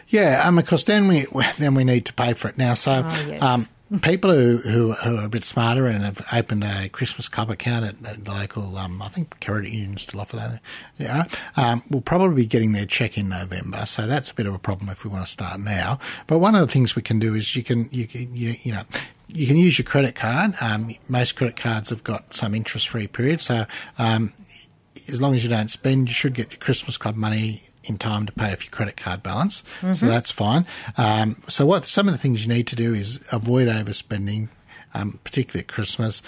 Yeah, 0.08 0.42
um, 0.46 0.58
of 0.58 0.66
course. 0.66 0.84
Then 0.84 1.08
we 1.08 1.26
then 1.58 1.76
we 1.76 1.84
need 1.84 2.06
to 2.06 2.14
pay 2.14 2.34
for 2.34 2.48
it 2.48 2.58
now. 2.58 2.74
So, 2.76 3.04
Oh, 3.06 3.26
yes. 3.28 3.42
um, 3.42 3.68
people 4.00 4.32
who, 4.32 4.58
who 4.58 4.94
who 4.94 5.18
are 5.18 5.26
a 5.26 5.30
bit 5.30 5.44
smarter 5.44 5.88
and 5.88 6.04
have 6.04 6.26
opened 6.32 6.64
a 6.64 6.90
Christmas 6.90 7.28
club 7.28 7.50
account 7.50 7.86
at, 7.86 7.96
at 8.06 8.24
the 8.24 8.32
local, 8.32 8.78
um, 8.78 9.02
I 9.02 9.10
think 9.10 9.40
credit 9.42 9.72
union 9.72 9.98
still 9.98 10.22
offer 10.22 10.38
that. 10.38 10.62
Yeah, 10.98 11.26
um, 11.58 11.84
will 11.90 12.02
probably 12.02 12.44
be 12.44 12.46
getting 12.46 12.72
their 12.72 12.86
check 12.86 13.18
in 13.18 13.30
November. 13.30 13.86
So 13.86 14.08
that's 14.08 14.32
a 14.32 14.36
bit 14.36 14.48
of 14.48 14.54
a 14.54 14.60
problem 14.60 14.90
if 14.90 15.04
we 15.04 15.10
want 15.10 15.26
to 15.26 15.32
start 15.32 15.60
now. 15.60 16.00
But 16.28 16.40
one 16.40 16.56
of 16.56 16.62
the 16.62 16.72
things 16.72 16.96
we 16.96 17.02
can 17.02 17.20
do 17.20 17.36
is 17.36 17.56
you 17.56 17.64
can 17.64 17.90
you 17.92 18.08
can 18.08 18.36
you, 18.36 18.56
you 18.62 18.72
know. 18.72 18.84
You 19.34 19.48
can 19.48 19.56
use 19.56 19.78
your 19.78 19.86
credit 19.86 20.16
card. 20.16 20.56
Um, 20.60 20.94
most 21.08 21.38
credit 21.38 21.56
cards 21.56 21.90
have 21.90 22.04
got 22.04 22.34
some 22.34 22.54
interest-free 22.54 23.08
period, 23.08 23.40
so 23.40 23.66
um, 23.98 24.34
as 25.08 25.22
long 25.22 25.36
as 25.36 25.42
you 25.42 25.50
don't 25.50 25.72
spend, 25.72 26.10
you 26.10 26.14
should 26.14 26.34
get 26.34 26.52
your 26.52 26.60
Christmas 26.60 26.98
club 26.98 27.16
money 27.16 27.64
in 27.84 27.98
time 27.98 28.26
to 28.28 28.32
pay 28.32 28.52
off 28.54 28.64
your 28.64 28.72
credit 28.72 28.96
card 28.98 29.24
balance. 29.24 29.64
So 29.94 30.06
that's 30.06 30.30
fine. 30.32 30.66
Um, 30.98 31.42
so 31.48 31.66
what 31.66 31.86
some 31.88 32.08
of 32.08 32.14
the 32.14 32.18
things 32.18 32.46
you 32.46 32.54
need 32.54 32.68
to 32.68 32.76
do 32.76 32.94
is 32.94 33.20
avoid 33.32 33.68
overspending, 33.68 34.50
um, 34.94 35.20
particularly 35.24 35.62
at 35.62 35.68
Christmas. 35.68 36.22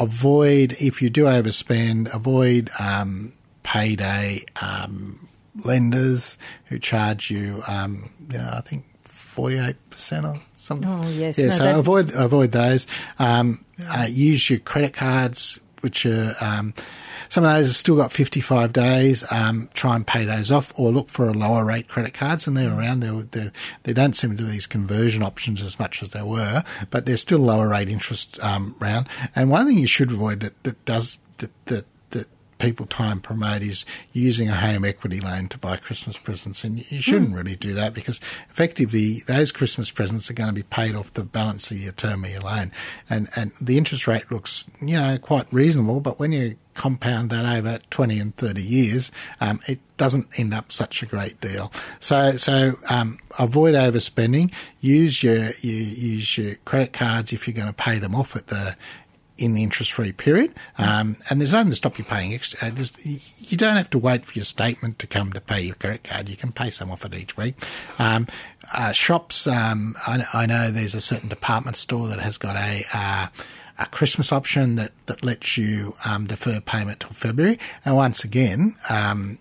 Avoid 0.00 0.76
if 0.80 1.00
you 1.02 1.10
do 1.10 1.24
overspend, 1.24 2.12
avoid 2.12 2.70
um, 2.80 3.32
payday 3.62 4.44
um, 4.60 5.28
lenders 5.64 6.36
who 6.66 6.78
charge 6.78 7.30
you, 7.30 7.62
um, 7.68 8.10
you 8.30 8.38
know, 8.38 8.50
I 8.54 8.60
think 8.60 8.84
forty 9.04 9.58
eight 9.58 9.76
percent 9.90 10.26
or 10.26 10.40
something. 10.56 10.88
Oh, 10.88 11.06
yes. 11.10 11.38
Yeah, 11.38 11.46
No, 11.46 11.50
so 11.52 11.64
that- 11.64 11.78
avoid 11.78 12.12
avoid 12.14 12.52
those. 12.52 12.86
Um, 13.18 13.64
uh, 13.88 14.06
use 14.10 14.48
your 14.50 14.58
credit 14.60 14.94
cards, 14.94 15.60
which 15.84 16.04
are 16.06 16.34
um, 16.40 16.74
some 17.28 17.44
of 17.44 17.52
those 17.52 17.68
have 17.68 17.76
still 17.76 17.96
got 17.96 18.10
55 18.10 18.72
days. 18.72 19.30
Um, 19.30 19.68
try 19.74 19.94
and 19.94 20.06
pay 20.06 20.24
those 20.24 20.50
off, 20.50 20.72
or 20.76 20.90
look 20.90 21.08
for 21.08 21.28
a 21.28 21.32
lower 21.32 21.64
rate 21.64 21.86
credit 21.86 22.14
cards, 22.14 22.46
and 22.46 22.56
they're 22.56 22.76
around. 22.76 23.00
They're, 23.00 23.22
they're, 23.22 23.52
they 23.84 23.92
don't 23.92 24.14
seem 24.14 24.30
to 24.30 24.36
do 24.36 24.46
these 24.46 24.66
conversion 24.66 25.22
options 25.22 25.62
as 25.62 25.78
much 25.78 26.02
as 26.02 26.10
they 26.10 26.22
were, 26.22 26.64
but 26.90 27.06
they're 27.06 27.16
still 27.16 27.38
lower 27.38 27.68
rate 27.68 27.88
interest 27.88 28.42
um, 28.42 28.74
round. 28.80 29.06
And 29.36 29.50
one 29.50 29.66
thing 29.66 29.78
you 29.78 29.86
should 29.86 30.10
avoid 30.10 30.40
that 30.40 30.60
that 30.64 30.84
does 30.84 31.18
that 31.38 31.50
that 31.66 31.84
people 32.64 32.86
try 32.86 33.12
and 33.12 33.22
promote 33.22 33.62
is 33.62 33.84
using 34.12 34.48
a 34.48 34.54
home 34.54 34.84
equity 34.84 35.20
loan 35.20 35.48
to 35.48 35.58
buy 35.58 35.76
Christmas 35.76 36.18
presents, 36.18 36.64
and 36.64 36.90
you 36.90 37.00
shouldn't 37.00 37.34
really 37.34 37.56
do 37.56 37.74
that 37.74 37.94
because 37.94 38.20
effectively 38.50 39.22
those 39.26 39.52
Christmas 39.52 39.90
presents 39.90 40.30
are 40.30 40.34
going 40.34 40.48
to 40.48 40.54
be 40.54 40.62
paid 40.62 40.94
off 40.94 41.12
the 41.14 41.24
balance 41.24 41.70
of 41.70 41.78
your 41.78 41.92
term 41.92 42.24
of 42.24 42.30
your 42.30 42.40
loan, 42.40 42.72
and 43.08 43.28
and 43.36 43.52
the 43.60 43.78
interest 43.78 44.06
rate 44.06 44.30
looks 44.30 44.68
you 44.80 44.96
know 44.98 45.18
quite 45.18 45.46
reasonable, 45.52 46.00
but 46.00 46.18
when 46.18 46.32
you 46.32 46.56
compound 46.74 47.30
that 47.30 47.46
over 47.46 47.78
20 47.90 48.18
and 48.18 48.36
30 48.36 48.60
years, 48.60 49.12
um, 49.40 49.60
it 49.66 49.78
doesn't 49.96 50.26
end 50.36 50.52
up 50.52 50.72
such 50.72 51.02
a 51.02 51.06
great 51.06 51.40
deal. 51.40 51.72
So, 52.00 52.32
so 52.32 52.74
um, 52.90 53.18
avoid 53.38 53.74
overspending. 53.74 54.52
Use 54.80 55.22
your 55.22 55.50
you, 55.60 55.72
use 55.72 56.36
your 56.36 56.56
credit 56.64 56.92
cards 56.92 57.32
if 57.32 57.46
you're 57.46 57.54
going 57.54 57.68
to 57.68 57.72
pay 57.72 57.98
them 57.98 58.14
off 58.14 58.36
at 58.36 58.48
the 58.48 58.76
in 59.36 59.54
the 59.54 59.62
interest-free 59.62 60.12
period, 60.12 60.54
um, 60.78 61.16
and 61.28 61.40
there's 61.40 61.52
nothing 61.52 61.70
to 61.70 61.76
stop 61.76 61.98
you 61.98 62.04
paying 62.04 62.32
extra. 62.32 62.68
Uh, 62.68 62.84
you 63.04 63.56
don't 63.56 63.76
have 63.76 63.90
to 63.90 63.98
wait 63.98 64.24
for 64.24 64.34
your 64.34 64.44
statement 64.44 64.98
to 65.00 65.06
come 65.06 65.32
to 65.32 65.40
pay 65.40 65.60
your 65.60 65.74
credit 65.74 66.04
card. 66.04 66.28
You 66.28 66.36
can 66.36 66.52
pay 66.52 66.70
some 66.70 66.90
off 66.90 67.04
it 67.04 67.14
each 67.14 67.36
week. 67.36 67.56
Um, 67.98 68.28
uh, 68.72 68.92
shops, 68.92 69.46
um, 69.46 69.96
I, 70.06 70.26
I 70.32 70.46
know 70.46 70.70
there's 70.70 70.94
a 70.94 71.00
certain 71.00 71.28
department 71.28 71.76
store 71.76 72.08
that 72.08 72.20
has 72.20 72.38
got 72.38 72.56
a 72.56 72.84
uh, 72.92 73.26
a 73.78 73.86
Christmas 73.86 74.32
option 74.32 74.76
that, 74.76 74.92
that 75.06 75.24
lets 75.24 75.58
you 75.58 75.96
um, 76.04 76.26
defer 76.26 76.60
payment 76.60 77.00
till 77.00 77.10
February. 77.10 77.58
And 77.84 77.96
once 77.96 78.22
again, 78.22 78.76
um, 78.88 79.38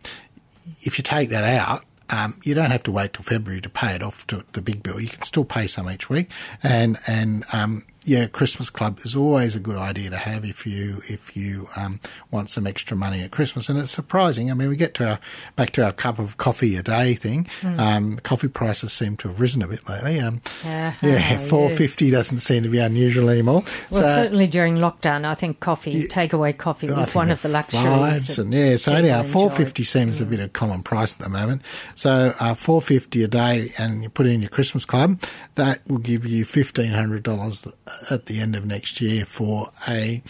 if 0.82 0.97
you 0.97 1.03
take 1.03 1.29
that 1.29 1.43
out, 1.43 1.84
um, 2.10 2.39
you 2.43 2.53
don't 2.53 2.71
have 2.71 2.84
to 2.84 2.91
wait 2.91 3.13
till 3.13 3.23
February 3.23 3.62
to 3.62 3.69
pay 3.69 3.95
it 3.95 4.03
off 4.03 4.25
to 4.27 4.43
the 4.53 4.62
big 4.62 4.84
bill. 4.84 4.99
You 4.99 5.08
can 5.08 5.21
still 5.23 5.45
pay 5.45 5.67
some 5.67 5.89
each 5.89 6.10
week, 6.10 6.29
and 6.62 6.99
and 7.08 7.45
um, 7.53 7.86
yeah, 8.05 8.25
Christmas 8.27 8.69
club 8.69 8.99
is 9.03 9.15
always 9.15 9.55
a 9.55 9.59
good 9.59 9.77
idea 9.77 10.09
to 10.09 10.17
have 10.17 10.43
if 10.45 10.65
you 10.67 11.01
if 11.09 11.35
you 11.37 11.67
um, 11.75 11.99
want 12.31 12.49
some 12.49 12.67
extra 12.67 12.97
money 12.97 13.21
at 13.21 13.31
Christmas. 13.31 13.69
And 13.69 13.79
it's 13.79 13.91
surprising. 13.91 14.51
I 14.51 14.53
mean, 14.53 14.69
we 14.69 14.75
get 14.75 14.93
to 14.95 15.09
our 15.11 15.19
back 15.55 15.71
to 15.71 15.85
our 15.85 15.91
cup 15.93 16.19
of 16.19 16.37
coffee 16.37 16.75
a 16.75 16.83
day 16.83 17.15
thing. 17.15 17.47
Um, 17.63 18.17
coffee 18.23 18.47
prices 18.49 18.91
seem 18.93 19.17
to 19.17 19.27
have 19.29 19.39
risen 19.39 19.61
a 19.61 19.67
bit 19.67 19.87
lately. 19.87 20.19
Um, 20.19 20.41
Ah, 20.65 20.67
yeah, 20.67 20.97
yes. 21.01 21.49
four 21.49 21.69
fifty 21.69 22.09
doesn't 22.11 22.39
seem 22.39 22.63
to 22.63 22.69
be 22.69 22.79
unusual 22.79 23.29
anymore. 23.29 23.63
Well, 23.89 24.01
So- 24.01 24.15
certainly 24.15 24.47
during 24.47 24.75
lockdown, 24.75 25.25
I 25.25 25.35
think 25.35 25.59
coffee, 25.59 26.07
takeaway 26.07 26.57
coffee, 26.57 26.89
was 26.91 27.15
one 27.15 27.31
of 27.31 27.41
the 27.41 27.49
luxuries. 27.49 28.37
and 28.37 28.53
yeah, 28.53 28.75
so 28.77 28.93
anyhow, 28.93 29.23
four 29.23 29.49
fifty 29.49 29.83
seems 29.83 30.19
a 30.21 30.25
bit 30.25 30.39
of 30.39 30.53
common 30.53 30.83
price 30.83 31.13
at 31.13 31.19
the 31.19 31.29
moment. 31.29 31.61
So 31.95 32.33
uh, 32.39 32.53
four 32.53 32.81
fifty 32.81 33.23
a 33.23 33.27
day, 33.27 33.71
and 33.77 34.03
you 34.03 34.09
put 34.09 34.25
it 34.25 34.31
in 34.33 34.41
your 34.41 34.49
Christmas 34.49 34.85
club, 34.85 35.21
that 35.55 35.79
will 35.87 35.97
give 35.99 36.25
you 36.25 36.45
fifteen 36.45 36.91
hundred 36.91 37.23
dollars 37.23 37.65
at 38.12 38.25
the 38.27 38.39
end 38.39 38.56
of 38.56 38.65
next 38.65 39.01
year 39.01 39.25
for 39.25 39.71
a 39.88 40.21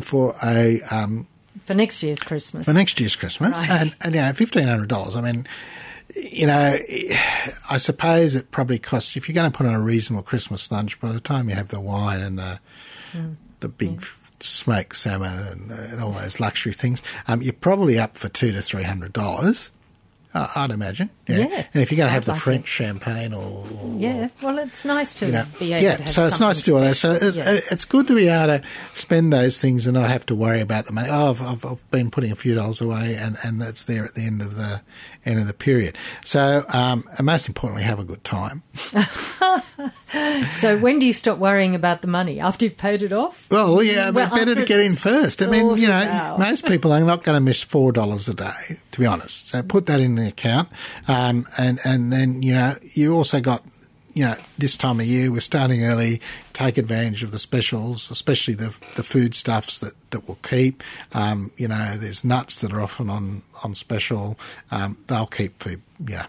for 0.00 0.34
a 0.42 0.80
um, 0.90 1.26
for 1.64 1.74
next 1.74 2.02
year's 2.02 2.20
Christmas. 2.20 2.64
for 2.66 2.72
next 2.72 2.98
year's 3.00 3.16
Christmas, 3.16 3.52
Right. 3.52 3.70
and, 3.70 3.96
and 4.00 4.14
you 4.14 4.20
know, 4.20 4.32
fifteen 4.32 4.68
hundred 4.68 4.88
dollars. 4.88 5.16
I 5.16 5.20
mean, 5.20 5.46
you 6.14 6.46
know, 6.46 6.78
I 7.70 7.78
suppose 7.78 8.34
it 8.34 8.50
probably 8.50 8.78
costs 8.78 9.16
if 9.16 9.28
you're 9.28 9.34
going 9.34 9.50
to 9.50 9.56
put 9.56 9.66
on 9.66 9.74
a 9.74 9.80
reasonable 9.80 10.22
Christmas 10.22 10.70
lunch. 10.70 11.00
By 11.00 11.12
the 11.12 11.20
time 11.20 11.48
you 11.48 11.54
have 11.54 11.68
the 11.68 11.80
wine 11.80 12.20
and 12.20 12.38
the 12.38 12.60
the 13.60 13.68
big 13.68 14.04
smoked 14.40 14.96
salmon 14.96 15.38
and, 15.46 15.70
and 15.70 16.02
all 16.02 16.10
those 16.12 16.40
luxury 16.40 16.72
things, 16.72 17.02
um, 17.28 17.40
you're 17.40 17.52
probably 17.52 17.98
up 17.98 18.18
for 18.18 18.28
two 18.28 18.52
to 18.52 18.60
three 18.60 18.82
hundred 18.82 19.12
dollars. 19.12 19.70
Uh, 20.34 20.48
I'd 20.56 20.70
imagine. 20.72 21.10
Yeah. 21.28 21.36
Yeah, 21.38 21.66
And 21.72 21.82
if 21.82 21.92
you're 21.92 21.96
going 21.96 22.08
to 22.08 22.12
have 22.12 22.24
I'd 22.24 22.26
the 22.26 22.32
like 22.32 22.40
French 22.42 22.66
champagne 22.66 23.32
or, 23.32 23.64
or 23.64 23.94
yeah, 23.96 24.28
well, 24.42 24.58
it's 24.58 24.84
nice 24.84 25.14
to 25.14 25.26
you 25.26 25.32
know, 25.32 25.44
be 25.60 25.72
able 25.72 25.84
yeah, 25.84 25.96
to 25.96 26.02
have 26.02 26.10
so 26.10 26.26
it's 26.26 26.40
nice 26.40 26.58
to 26.58 26.64
do 26.64 26.74
all 26.74 26.80
that. 26.80 26.96
So 26.96 27.12
it's. 27.12 27.36
Yeah. 27.36 27.60
it's 27.70 27.84
good 27.84 28.08
to 28.08 28.16
be 28.16 28.26
able 28.26 28.58
to 28.58 28.62
spend 28.92 29.32
those 29.32 29.60
things 29.60 29.86
and 29.86 29.94
not 29.94 30.10
have 30.10 30.26
to 30.26 30.34
worry 30.34 30.60
about 30.60 30.86
the 30.86 30.92
money. 30.92 31.08
Oh, 31.10 31.30
I've, 31.30 31.42
I've, 31.42 31.64
I've 31.64 31.90
been 31.92 32.10
putting 32.10 32.32
a 32.32 32.36
few 32.36 32.54
dollars 32.56 32.80
away, 32.80 33.16
and, 33.16 33.38
and 33.44 33.62
that's 33.62 33.84
there 33.84 34.04
at 34.04 34.14
the 34.16 34.22
end 34.22 34.42
of 34.42 34.56
the 34.56 34.82
end 35.24 35.38
of 35.38 35.46
the 35.46 35.54
period. 35.54 35.96
So, 36.24 36.64
um, 36.68 37.08
and 37.16 37.26
most 37.26 37.46
importantly, 37.46 37.84
have 37.84 38.00
a 38.00 38.04
good 38.04 38.24
time. 38.24 38.62
So 40.50 40.78
when 40.78 41.00
do 41.00 41.06
you 41.06 41.12
stop 41.12 41.38
worrying 41.38 41.74
about 41.74 42.00
the 42.02 42.06
money? 42.08 42.38
After 42.38 42.66
you've 42.66 42.76
paid 42.76 43.02
it 43.02 43.12
off? 43.12 43.48
Well, 43.50 43.82
yeah, 43.82 44.10
Well, 44.10 44.30
better 44.30 44.54
to 44.54 44.64
get 44.64 44.78
in 44.80 44.92
first. 44.92 45.42
I 45.42 45.46
mean, 45.48 45.76
you 45.76 45.88
know, 45.88 45.92
out. 45.92 46.38
most 46.38 46.66
people 46.66 46.92
are 46.92 47.00
not 47.00 47.24
going 47.24 47.36
to 47.36 47.40
miss 47.40 47.62
four 47.62 47.90
dollars 47.92 48.28
a 48.28 48.34
day, 48.34 48.78
to 48.92 49.00
be 49.00 49.06
honest. 49.06 49.48
So 49.48 49.62
put 49.62 49.86
that 49.86 50.00
in 50.00 50.14
account, 50.24 50.68
um, 51.08 51.46
and 51.58 51.80
and 51.84 52.12
then 52.12 52.42
you 52.42 52.54
know 52.54 52.76
you 52.94 53.14
also 53.14 53.40
got. 53.40 53.62
You 54.16 54.26
know, 54.26 54.36
this 54.58 54.76
time 54.76 55.00
of 55.00 55.06
year 55.06 55.32
we're 55.32 55.40
starting 55.40 55.84
early. 55.84 56.20
Take 56.52 56.78
advantage 56.78 57.24
of 57.24 57.32
the 57.32 57.38
specials, 57.40 58.12
especially 58.12 58.54
the 58.54 58.72
the 58.94 59.02
food 59.02 59.34
stuffs 59.34 59.80
that, 59.80 59.94
that 60.10 60.28
will 60.28 60.38
keep. 60.44 60.84
Um, 61.14 61.50
you 61.56 61.66
know, 61.66 61.96
there's 61.98 62.22
nuts 62.22 62.60
that 62.60 62.72
are 62.72 62.80
often 62.80 63.10
on 63.10 63.42
on 63.64 63.74
special. 63.74 64.38
Um, 64.70 64.98
they'll 65.08 65.26
keep 65.26 65.60
for 65.60 65.74
know 65.98 66.26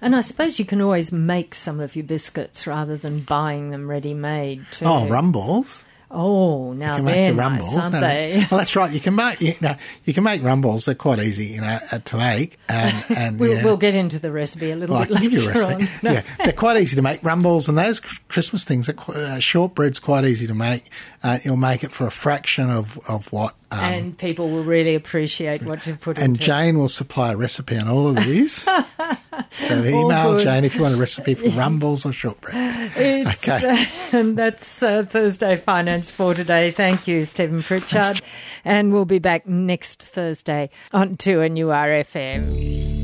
And 0.00 0.14
I 0.14 0.20
suppose 0.20 0.58
you 0.58 0.64
can 0.64 0.80
always 0.80 1.10
make 1.10 1.54
some 1.54 1.80
of 1.80 1.96
your 1.96 2.04
biscuits 2.04 2.66
rather 2.66 2.96
than 2.96 3.20
buying 3.20 3.70
them 3.70 3.88
ready 3.88 4.14
made. 4.14 4.64
Too. 4.70 4.84
Oh, 4.84 5.08
rum 5.08 5.32
balls. 5.32 5.84
Oh, 6.10 6.72
now 6.72 6.92
You 6.92 6.96
can 6.96 7.04
make 7.04 7.14
they're 7.14 7.34
nice, 7.34 7.76
aren't 7.76 7.92
they? 7.92 8.46
Well, 8.50 8.58
that's 8.58 8.74
right. 8.74 8.90
You 8.90 9.00
can 9.00 9.14
make 9.14 9.40
you 9.42 9.54
know 9.60 9.74
you 10.04 10.14
can 10.14 10.24
make 10.24 10.42
rum 10.42 10.62
balls. 10.62 10.86
They're 10.86 10.94
quite 10.94 11.18
easy, 11.18 11.46
you 11.46 11.60
know, 11.60 11.78
uh, 11.92 11.98
to 11.98 12.16
make. 12.16 12.58
And, 12.68 13.04
and 13.16 13.38
We'll, 13.38 13.54
yeah. 13.56 13.64
we'll 13.64 13.76
get 13.76 13.94
into 13.94 14.18
the 14.18 14.32
recipe 14.32 14.70
a 14.70 14.76
little 14.76 14.94
Well, 14.96 15.04
bit 15.04 15.12
can 15.14 15.22
give 15.22 15.32
you 15.34 15.40
a 15.40 15.46
later 15.52 15.60
recipe. 15.60 15.82
on. 15.84 15.88
No. 16.02 16.12
Yeah, 16.12 16.22
they're 16.42 16.52
quite 16.54 16.80
easy 16.80 16.96
to 16.96 17.02
make. 17.02 17.22
Rum 17.22 17.42
balls 17.42 17.68
and 17.68 17.76
those 17.76 18.00
Christmas 18.00 18.64
things. 18.64 18.88
Are 18.88 18.94
qu- 18.94 19.12
uh, 19.12 19.38
shortbread's 19.38 20.00
quite 20.00 20.24
easy 20.24 20.46
to 20.46 20.54
make. 20.54 20.90
Uh, 21.22 21.40
you'll 21.44 21.56
make 21.56 21.84
it 21.84 21.92
for 21.92 22.06
a 22.06 22.10
fraction 22.10 22.70
of 22.70 22.98
of 23.08 23.30
what. 23.32 23.54
Um, 23.70 23.80
and, 23.80 23.94
and 23.94 24.18
people 24.18 24.48
will 24.48 24.64
really 24.64 24.94
appreciate 24.94 25.62
what 25.62 25.86
you've 25.86 26.00
put 26.00 26.18
it. 26.18 26.32
Jane 26.38 26.78
will 26.78 26.88
supply 26.88 27.32
a 27.32 27.36
recipe 27.36 27.76
on 27.76 27.86
all 27.86 28.08
of 28.08 28.16
these. 28.24 28.66
So 29.52 29.82
email 29.84 30.38
Jane 30.38 30.64
if 30.64 30.74
you 30.74 30.82
want 30.82 30.94
a 30.94 30.98
recipe 30.98 31.34
for 31.34 31.48
rum 31.58 31.78
balls 31.78 32.04
or 32.06 32.12
shortbread. 32.12 32.92
It's, 32.96 33.48
Okay. 33.48 33.86
and 34.12 34.36
that's 34.38 34.82
uh, 34.82 35.04
Thursday 35.08 35.56
Finance 35.56 36.10
for 36.10 36.34
today. 36.34 36.70
Thank 36.70 37.06
you, 37.08 37.24
Stephen 37.24 37.62
Pritchard. 37.62 38.20
And 38.64 38.92
we'll 38.92 39.04
be 39.04 39.18
back 39.18 39.46
next 39.46 40.02
Thursday 40.04 40.70
on 40.92 41.16
2NURFM. 41.16 42.96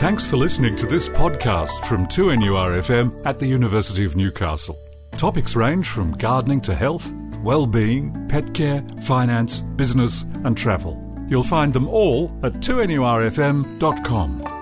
Thanks 0.00 0.24
for 0.24 0.36
listening 0.38 0.76
to 0.76 0.86
this 0.86 1.08
podcast 1.08 1.84
from 1.86 2.06
2NURFM 2.06 3.26
at 3.26 3.38
the 3.38 3.46
University 3.46 4.04
of 4.06 4.16
Newcastle. 4.16 4.78
Topics 5.18 5.54
range 5.54 5.88
from 5.88 6.12
gardening 6.12 6.62
to 6.62 6.74
health, 6.74 7.12
well-being, 7.42 8.26
pet 8.28 8.54
care, 8.54 8.82
finance, 9.02 9.60
business 9.76 10.22
and 10.44 10.56
travel. 10.56 10.96
You'll 11.28 11.42
find 11.44 11.72
them 11.74 11.86
all 11.88 12.30
at 12.42 12.54
2NURFM.com. 12.54 14.59